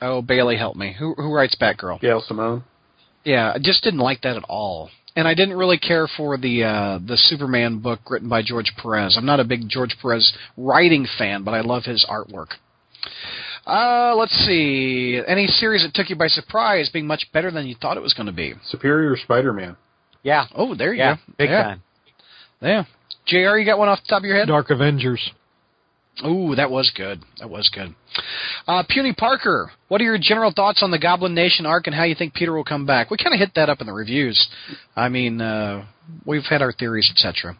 [0.00, 0.94] oh, Bailey, help me.
[0.98, 2.00] Who who writes Batgirl?
[2.00, 2.64] Gail Simone.
[3.24, 4.90] Yeah, I just didn't like that at all.
[5.16, 9.16] And I didn't really care for the uh, the Superman book written by George Perez.
[9.16, 12.52] I'm not a big George Perez writing fan, but I love his artwork.
[13.66, 15.20] Uh, let's see.
[15.26, 18.14] Any series that took you by surprise being much better than you thought it was
[18.14, 18.54] going to be?
[18.68, 19.76] Superior Spider-Man.
[20.22, 20.44] Yeah.
[20.54, 21.16] Oh, there you Yeah.
[21.16, 21.20] go.
[21.38, 21.62] Big yeah.
[21.62, 21.82] time.
[22.62, 22.84] Yeah.
[23.26, 24.48] JR, you got one off the top of your head?
[24.48, 25.30] Dark Avengers.
[26.24, 27.22] Ooh, that was good.
[27.38, 27.94] That was good.
[28.66, 32.04] Uh, Puny Parker, what are your general thoughts on the Goblin Nation arc and how
[32.04, 33.10] you think Peter will come back?
[33.10, 34.48] We kind of hit that up in the reviews.
[34.94, 35.86] I mean, uh,
[36.26, 37.56] we've had our theories, etc.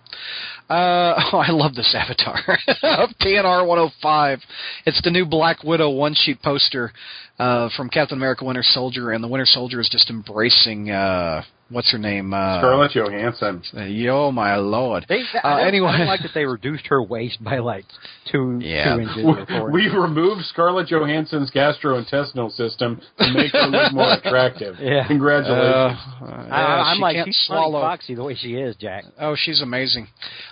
[0.69, 2.39] Uh, oh, I love this avatar
[2.83, 4.39] of TNR 105.
[4.87, 6.93] It's the new Black Widow one sheet poster
[7.41, 11.91] uh, from Captain America Winter Soldier, and the Winter Soldier is just embracing, uh, what's
[11.91, 12.34] her name?
[12.34, 13.62] Uh, Scarlett Johansson.
[13.88, 15.07] Yo, my lord.
[15.09, 15.88] They, Uh, I, don't, anyway.
[15.93, 17.86] I like that they reduced her waist by like
[18.30, 18.95] two Yeah.
[18.97, 19.24] two inches.
[19.24, 24.76] or four We removed Scarlett Johansson's gastrointestinal system to make her look more attractive.
[24.78, 25.07] Yeah.
[25.07, 25.99] Congratulations.
[26.20, 27.70] Uh, I, yeah, I'm like, can't she's swallow.
[27.70, 27.80] swallow.
[27.86, 29.05] foxy the way she is, Jack.
[29.18, 30.09] Oh, she's amazing.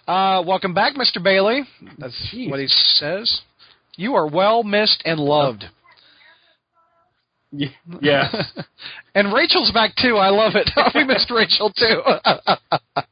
[0.06, 1.22] Uh, welcome back, Mr.
[1.22, 1.64] Bailey.
[1.98, 2.48] That's Jeez.
[2.50, 3.40] what he says.
[3.96, 5.64] You are well missed and loved.
[7.52, 8.34] Y- yes.
[9.18, 10.16] and Rachel's back too.
[10.16, 10.70] I love it.
[10.94, 12.02] we missed Rachel too.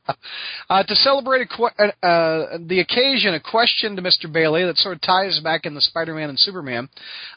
[0.68, 4.30] Uh, to celebrate que- uh, uh, the occasion, a question to Mr.
[4.30, 6.88] Bailey that sort of ties back in the Spider-Man and Superman.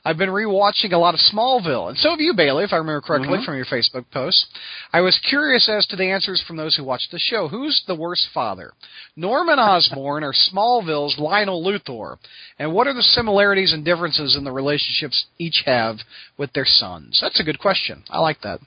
[0.03, 3.01] I've been rewatching a lot of Smallville, and so have you, Bailey, if I remember
[3.01, 4.47] correctly from your Facebook post.
[4.91, 7.47] I was curious as to the answers from those who watched the show.
[7.47, 8.73] Who's the worst father,
[9.15, 12.17] Norman Osborn or Smallville's Lionel Luthor?
[12.57, 15.97] And what are the similarities and differences in the relationships each have
[16.37, 17.19] with their sons?
[17.21, 18.03] That's a good question.
[18.09, 18.58] I like that.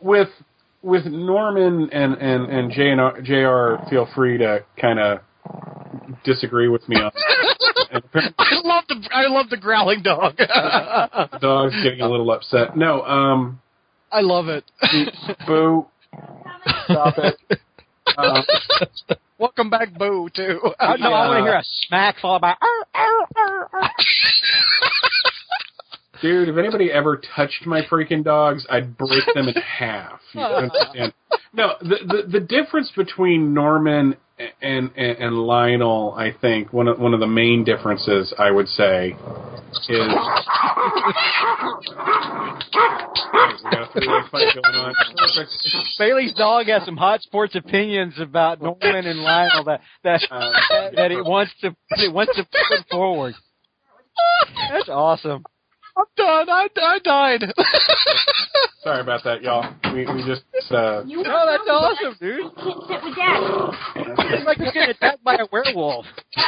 [0.00, 0.28] With
[0.82, 5.20] with Norman and and and JR, JR feel free to kind of
[6.24, 7.10] disagree with me on.
[7.92, 8.02] and
[8.38, 10.36] I love the I love the growling dog.
[10.36, 12.76] the dog's getting a little upset.
[12.76, 13.60] No, um,
[14.12, 14.64] I love it.
[15.46, 15.86] boo,
[16.84, 17.58] stop it.
[18.16, 18.44] Um,
[19.38, 20.28] Welcome back, Boo.
[20.34, 20.60] Too.
[20.78, 22.54] Uh, no, I want to hear a smack followed by.
[22.60, 23.90] "Arr, arr, arr, arr."
[26.22, 30.20] Dude, if anybody ever touched my freaking dogs, I'd break them in half.
[30.32, 31.12] You understand?
[31.52, 34.16] No, the, the the difference between Norman
[34.62, 38.68] and, and and Lionel, I think one of one of the main differences I would
[38.68, 39.16] say is
[39.90, 39.96] we
[43.70, 44.94] got a three-way fight going on.
[45.16, 45.50] Perfect.
[45.98, 50.96] Bailey's dog has some hot sports opinions about Norman and Lionel that that Uh, that,
[50.96, 53.34] that it wants to it wants to put forward.
[54.70, 55.44] That's awesome.
[56.00, 56.48] I'm done.
[56.48, 57.40] I, I died.
[58.82, 59.70] Sorry about that, y'all.
[59.92, 62.40] We we just uh, You No, that's awesome, dude.
[62.40, 63.44] You can't sit with Daddy.
[64.34, 66.06] It's like you're getting attacked by a werewolf.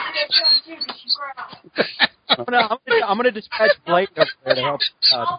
[2.29, 4.81] I'm gonna, I'm gonna, I'm gonna dispatch Blake over there to help.
[5.13, 5.37] Uh,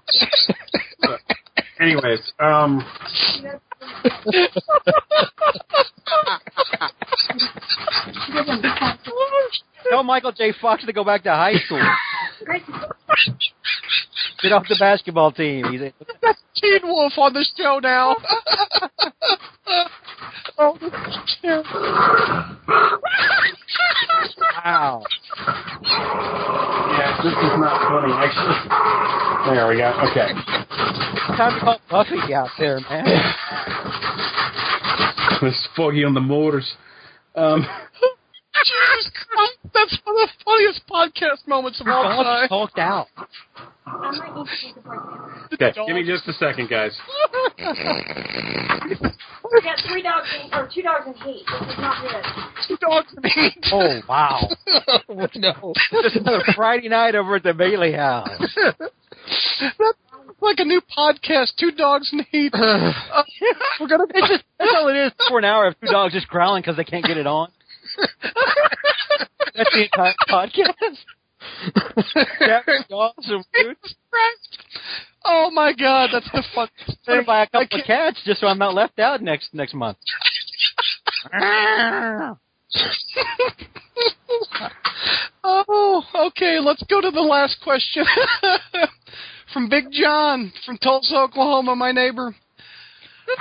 [1.80, 2.86] anyways, um
[9.90, 10.54] tell Michael J.
[10.62, 11.82] Fox to go back to high school.
[14.42, 15.66] Get off the basketball team.
[15.72, 15.94] He's a,
[16.56, 18.16] Teen Wolf on the show now.
[20.58, 21.70] oh, this is terrible.
[24.66, 25.04] wow.
[26.98, 28.58] yeah, this is not funny actually.
[29.56, 29.90] There we go.
[30.10, 30.30] Okay.
[31.38, 33.06] Time to call Buffy out there, man.
[35.46, 36.74] It's foggy on the motors.
[37.36, 37.68] Um
[38.64, 42.48] Jesus Christ, that's one of the funniest podcast moments of all Dog time.
[42.50, 43.08] hulked out.
[43.86, 45.48] I might need to take a break now.
[45.54, 46.98] Okay, give me just a second, guys.
[49.54, 51.46] We got three dogs in, or two dogs in heat.
[51.46, 52.24] This is not good.
[52.68, 53.66] Two dogs in heat.
[53.72, 54.50] Oh wow!
[55.10, 55.74] oh, no.
[55.92, 58.30] This is another Friday night over at the Bailey house.
[59.60, 59.98] That's
[60.42, 62.52] like a new podcast, Two Dogs in Heat.
[62.54, 62.94] Uh,
[63.80, 66.28] we're gonna It's just that's all it is for an hour of two dogs just
[66.28, 67.50] growling because they can't get it on.
[69.56, 70.98] That's the entire podcast.
[72.40, 73.78] That's awesome, dude.
[75.26, 78.48] Oh my god, that's the funniest I'm gonna buy a couple of cats just so
[78.48, 79.98] I'm not left out next next month.
[85.44, 88.06] oh, okay, let's go to the last question.
[89.54, 92.36] from Big John from Tulsa, Oklahoma, my neighbor.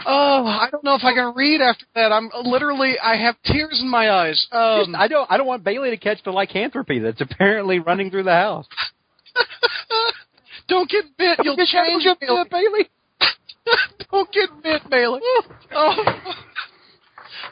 [0.06, 2.12] Oh, I don't know if I can read after that.
[2.12, 4.46] I'm literally, I have tears in my eyes.
[4.50, 8.24] Um, I don't I don't want Bailey to catch the lycanthropy that's apparently running through
[8.24, 8.66] the house.
[10.68, 12.44] don't get bit, you'll change it, Bailey.
[12.50, 12.90] Bailey.
[14.10, 15.20] don't get bit, Bailey.
[15.72, 15.96] Oh.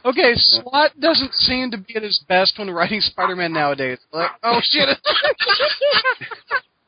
[0.05, 3.99] Okay, Slott doesn't seem to be at his best when writing Spider-Man nowadays.
[4.12, 4.89] Like, oh shit!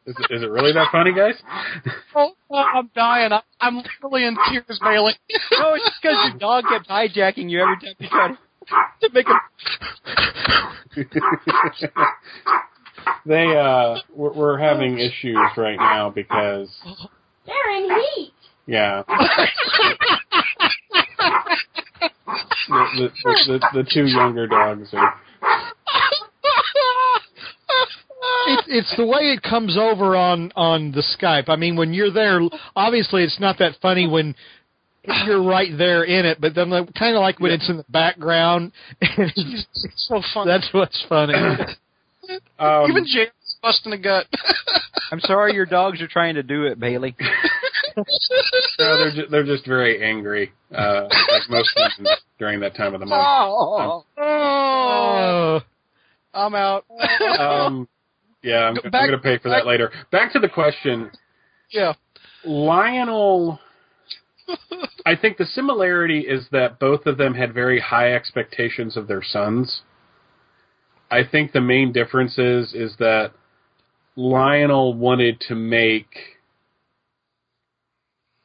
[0.04, 1.34] Is it, is it really that funny, guys?
[2.16, 3.32] oh, I'm dying.
[3.32, 5.14] I, I'm literally in tears, Bailey.
[5.58, 8.36] No, it's just because your dog kept hijacking you every time you tried
[9.00, 9.38] to, to make him.
[13.26, 16.68] they uh we're, we're having issues right now because
[17.46, 18.32] They're in heat.
[18.66, 19.22] yeah the
[22.68, 25.14] the, the, the, the two younger dogs are
[28.46, 31.48] It's it's the way it comes over on on the Skype.
[31.48, 32.40] I mean, when you're there,
[32.76, 34.34] obviously it's not that funny when
[35.26, 37.84] you're right there in it, but then like, kind of like when it's in the
[37.88, 38.72] background.
[39.00, 40.50] it's- It's so funny.
[40.50, 41.34] That's what's funny.
[42.58, 43.30] um, Even James
[43.62, 44.26] busting a gut.
[45.12, 47.14] I'm sorry your dogs are trying to do it, Bailey.
[47.96, 48.04] no,
[48.78, 53.06] they're just, they're just very angry uh like most humans during that time of the
[53.06, 54.04] month Oh.
[54.16, 55.60] oh, Oh,
[56.32, 56.86] I'm out.
[57.38, 57.88] um
[58.42, 61.10] yeah I'm, I'm gonna pay for back- that later back to the question
[61.70, 61.94] Yeah.
[62.44, 63.60] Lionel
[65.06, 69.22] I think the similarity is that both of them had very high expectations of their
[69.22, 69.82] sons.
[71.10, 73.32] I think the main difference is is that
[74.16, 76.08] Lionel wanted to make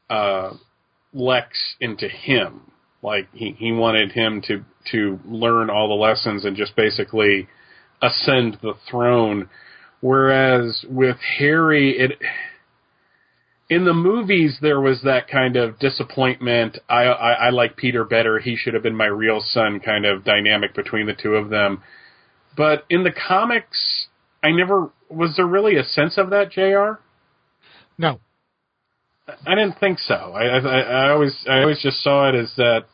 [0.10, 0.54] uh,
[1.14, 2.62] Lex into him.
[3.02, 7.48] Like he he wanted him to to learn all the lessons and just basically
[8.02, 9.50] ascend the throne.
[10.02, 12.20] Whereas with Harry, it
[13.70, 16.78] in the movies there was that kind of disappointment.
[16.88, 18.40] I, I I like Peter better.
[18.40, 19.80] He should have been my real son.
[19.80, 21.82] Kind of dynamic between the two of them.
[22.56, 24.08] But in the comics,
[24.44, 26.52] I never was there really a sense of that.
[26.52, 27.02] Jr.
[27.98, 28.20] No.
[29.46, 30.14] I didn't think so.
[30.14, 32.86] I, I I always I always just saw it as that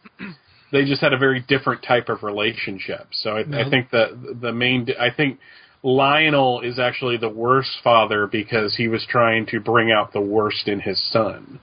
[0.71, 3.07] they just had a very different type of relationship.
[3.11, 3.59] So I, No.
[3.59, 5.39] I think the the main I think
[5.83, 10.67] Lionel is actually the worst father because he was trying to bring out the worst
[10.67, 11.59] in his son.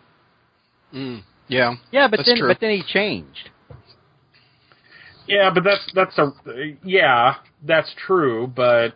[0.95, 1.75] Mm, yeah.
[1.91, 2.49] Yeah, but then true.
[2.49, 3.51] but then he changed.
[5.27, 6.33] Yeah, but that's that's a
[6.85, 8.95] yeah, that's true, but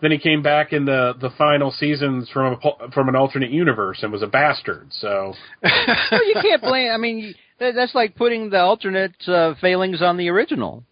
[0.00, 3.50] then he came back in the the final seasons from a, po- from an alternate
[3.50, 4.88] universe and was a bastard.
[4.90, 6.90] So Well, you can't blame.
[6.92, 10.84] I mean, that's like putting the alternate uh, failings on the original.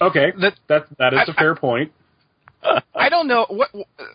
[0.00, 1.92] Okay, That- that that is I- a fair point.
[2.94, 3.70] I don't know what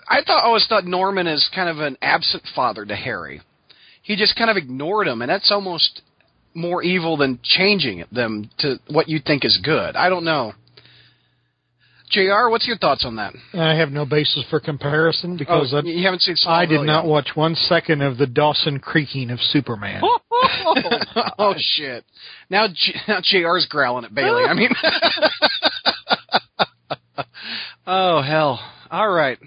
[0.09, 0.43] I thought.
[0.43, 3.41] I always thought Norman is kind of an absent father to Harry.
[4.01, 6.01] He just kind of ignored him, and that's almost
[6.53, 9.95] more evil than changing them to what you think is good.
[9.95, 10.53] I don't know.
[12.09, 13.33] Jr., what's your thoughts on that?
[13.53, 16.35] I have no basis for comparison because oh, I, you haven't seen.
[16.47, 17.09] I did not yet.
[17.09, 20.01] watch one second of the Dawson creaking of Superman.
[21.39, 22.05] oh shit!
[22.49, 24.43] Now, G- now Jr's growling at Bailey.
[24.43, 24.69] I mean,
[27.87, 28.59] oh hell!
[28.91, 29.39] All right,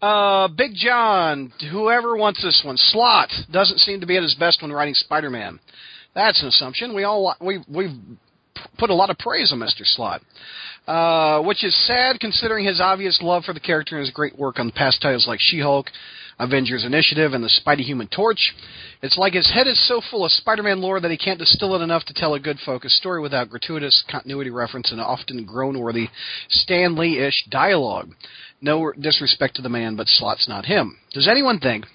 [0.00, 1.52] uh, Big John.
[1.72, 5.58] Whoever wants this one, Slott doesn't seem to be at his best when writing Spider-Man.
[6.14, 6.94] That's an assumption.
[6.94, 7.90] We all we we've
[8.78, 10.22] put a lot of praise on Mister Slott.
[10.86, 14.58] Uh, which is sad considering his obvious love for the character and his great work
[14.58, 15.86] on past titles like She-Hulk,
[16.38, 18.54] Avengers Initiative, and the Spidey Human Torch.
[19.00, 21.82] It's like his head is so full of Spider-Man lore that he can't distill it
[21.82, 26.08] enough to tell a good focused story without gratuitous continuity reference and often groan-worthy
[26.50, 28.10] Stan Lee-ish dialogue.
[28.60, 30.98] No disrespect to the man, but Slott's not him.
[31.14, 31.86] Does anyone think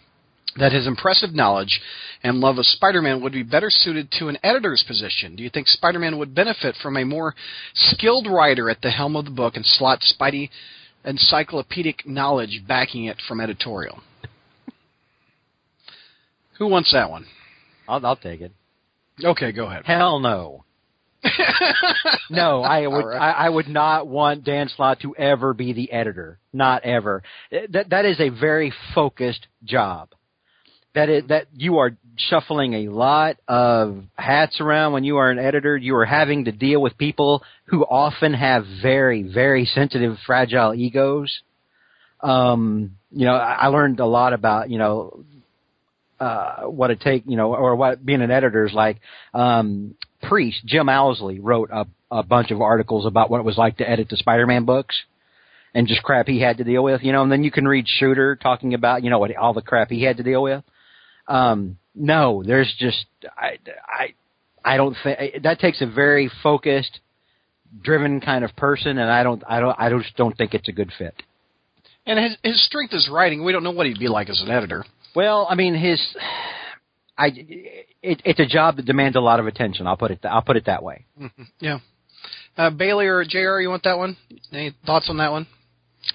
[0.57, 1.79] that his impressive knowledge
[2.23, 5.35] and love of Spider-Man would be better suited to an editor's position?
[5.35, 7.35] Do you think Spider-Man would benefit from a more
[7.73, 10.49] skilled writer at the helm of the book and Slott Spidey
[11.05, 14.01] encyclopedic knowledge backing it from editorial?
[16.57, 17.25] Who wants that one?
[17.87, 18.51] I'll, I'll take it.
[19.23, 19.83] Okay, go ahead.
[19.85, 20.65] Hell no.
[22.29, 23.05] No, I would.
[23.05, 23.17] Right.
[23.19, 26.37] I, I would not want Dan Slott to ever be the editor.
[26.53, 27.23] Not ever.
[27.51, 30.09] That that is a very focused job.
[30.95, 35.39] That is that you are shuffling a lot of hats around when you are an
[35.39, 35.77] editor.
[35.77, 41.41] You are having to deal with people who often have very, very sensitive, fragile egos.
[42.21, 45.23] Um, you know, I I learned a lot about you know
[46.19, 48.99] uh, what it take, you know, or what being an editor is like.
[49.33, 53.77] Um, Priest Jim Owsley wrote a, a bunch of articles about what it was like
[53.77, 54.97] to edit the Spider-Man books
[55.73, 57.23] and just crap he had to deal with, you know.
[57.23, 60.03] And then you can read Shooter talking about, you know, what all the crap he
[60.03, 60.63] had to deal with.
[61.29, 63.05] Um, no, there's just
[63.37, 64.13] I I
[64.65, 66.99] I don't think that takes a very focused,
[67.81, 70.73] driven kind of person, and I don't I don't I just don't think it's a
[70.73, 71.15] good fit.
[72.05, 73.45] And his, his strength is writing.
[73.45, 74.83] We don't know what he'd be like as an editor.
[75.15, 76.01] Well, I mean, his,
[77.15, 77.27] I,
[78.01, 79.85] it, it's a job that demands a lot of attention.
[79.85, 80.19] I'll put it.
[80.23, 81.05] I'll put it that way.
[81.59, 81.79] Yeah.
[82.57, 84.17] Uh, Bailey or Jr., you want that one?
[84.51, 85.47] Any thoughts on that one?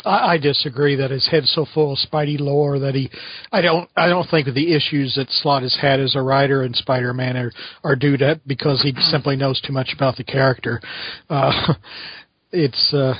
[0.04, 3.10] I, I disagree that his head's so full of Spidey lore that he.
[3.52, 3.88] I don't.
[3.96, 7.52] I don't think the issues that Slott has had as a writer in Spider-Man are
[7.82, 10.80] are due to because he simply knows too much about the character.
[11.28, 11.74] Uh,
[12.52, 12.92] it's.
[12.92, 13.14] Uh,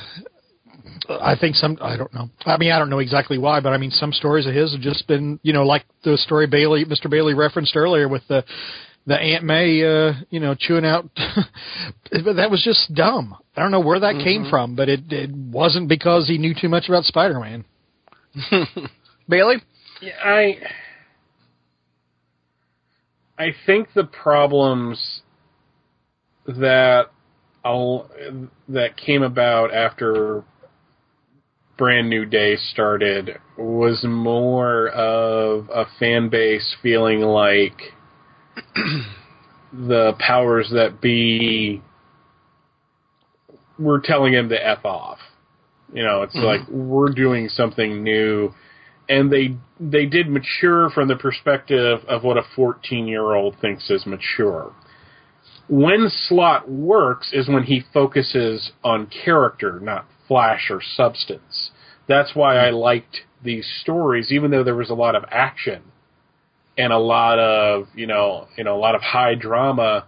[1.09, 1.77] I think some.
[1.81, 2.29] I don't know.
[2.45, 4.81] I mean, I don't know exactly why, but I mean, some stories of his have
[4.81, 7.09] just been, you know, like the story Bailey, Mr.
[7.09, 8.43] Bailey referenced earlier with the
[9.05, 11.09] the Aunt May, uh, you know, chewing out.
[12.11, 13.35] but that was just dumb.
[13.55, 16.69] I don't know where that came from, but it it wasn't because he knew too
[16.69, 17.65] much about Spider-Man.
[19.29, 19.57] Bailey?
[20.01, 20.57] Yeah, I
[23.37, 25.21] I think the problems
[26.47, 27.07] that
[27.63, 28.09] I'll,
[28.69, 30.43] that came about after
[31.77, 37.77] Brand New Day started was more of a fan base feeling like
[39.73, 41.81] the powers that be
[43.77, 45.19] were telling him to f off.
[45.93, 46.45] You know, it's mm-hmm.
[46.45, 48.53] like we're doing something new
[49.07, 53.89] and they they did mature from the perspective of what a 14 year old thinks
[53.89, 54.73] is mature.
[55.67, 61.71] When Slott works is when he focuses on character, not flash or substance.
[62.07, 65.81] That's why I liked these stories, even though there was a lot of action.
[66.77, 70.07] And a lot of you know you know a lot of high drama.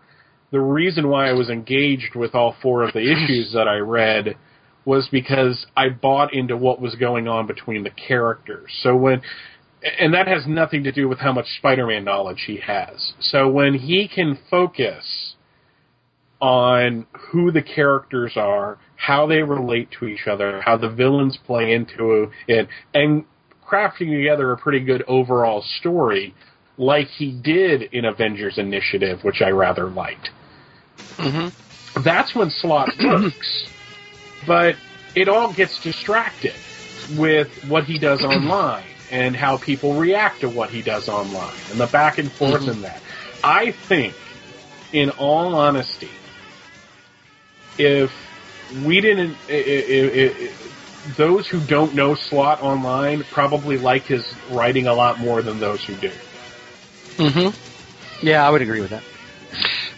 [0.52, 4.38] The reason why I was engaged with all four of the issues that I read
[4.86, 8.72] was because I bought into what was going on between the characters.
[8.82, 9.22] So when
[10.00, 13.14] and that has nothing to do with how much Spider-Man knowledge he has.
[13.20, 15.36] So when he can focus
[16.42, 21.74] on who the characters are, how they relate to each other, how the villains play
[21.74, 23.26] into it, and
[23.68, 26.34] crafting together a pretty good overall story,
[26.78, 30.30] like he did in Avengers Initiative, which I rather liked.
[31.18, 32.02] Mm-hmm.
[32.04, 33.68] That's when Slott works,
[34.46, 34.76] but
[35.16, 36.54] it all gets distracted
[37.18, 41.80] with what he does online and how people react to what he does online and
[41.80, 42.72] the back and forth Mhm.
[42.74, 43.02] in that.
[43.44, 44.14] I think,
[44.94, 46.10] in all honesty,
[47.78, 48.12] if
[48.86, 49.36] we didn't,
[51.16, 55.84] those who don't know Slott online probably like his writing a lot more than those
[55.86, 56.12] who do.
[57.18, 58.26] Mm-hmm.
[58.26, 59.04] Yeah, I would agree with that.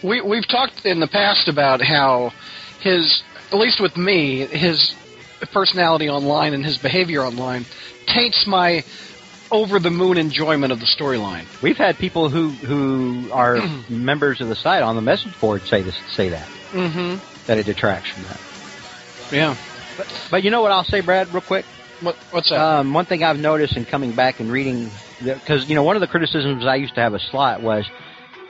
[0.02, 2.32] We we've talked in the past about how
[2.80, 4.94] his, at least with me, his
[5.52, 7.66] personality online and his behavior online
[8.06, 8.84] taints my
[9.52, 11.44] over the moon enjoyment of the storyline.
[11.62, 13.56] We've had people who who are
[13.90, 17.46] members of the site on the message board say this, say that Mm-hmm.
[17.48, 18.40] that it detracts from that.
[19.32, 19.56] Yeah.
[20.30, 21.64] But you know what I'll say, Brad, real quick.
[22.00, 22.60] What what's that?
[22.60, 24.88] Um, one thing I've noticed in coming back and reading,
[25.22, 27.84] because you know one of the criticisms I used to have a Slott was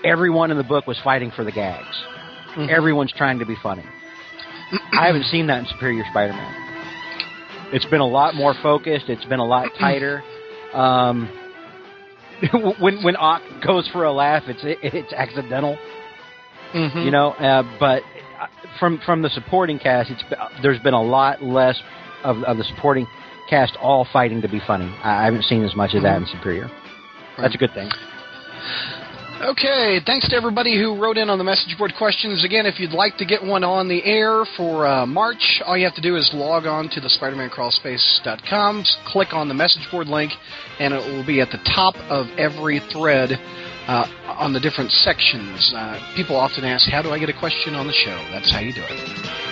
[0.04, 2.04] everyone in the book was fighting for the gags.
[2.56, 2.68] Mhm.
[2.68, 3.84] Everyone's trying to be funny.
[4.92, 6.54] I haven't seen that in Superior Spider-Man.
[7.72, 9.08] It's been a lot more focused.
[9.08, 10.22] It's been a lot tighter.
[10.74, 11.28] Um,
[12.80, 15.76] when when Ock goes for a laugh, it's it's accidental,
[16.72, 17.04] Mhm.
[17.04, 17.32] you know.
[17.32, 18.02] Uh, but
[18.40, 18.46] uh,
[18.78, 20.22] from from the supporting cast, it's
[20.62, 21.80] there's been a lot less
[22.24, 23.06] of of the supporting
[23.50, 24.86] cast all fighting to be funny.
[25.02, 26.70] I haven't seen as much of that in Superior.
[27.36, 27.90] That's a good thing.
[29.40, 32.44] Okay, thanks to everybody who wrote in on the message board questions.
[32.44, 35.86] Again, if you'd like to get one on the air for uh, March, all you
[35.86, 40.32] have to do is log on to the SpidermanCrawlspace.com, click on the message board link,
[40.78, 43.32] and it will be at the top of every thread
[43.88, 44.06] uh,
[44.38, 45.72] on the different sections.
[45.74, 48.60] Uh, people often ask, "How do I get a question on the show?" That's how
[48.60, 49.49] you do it.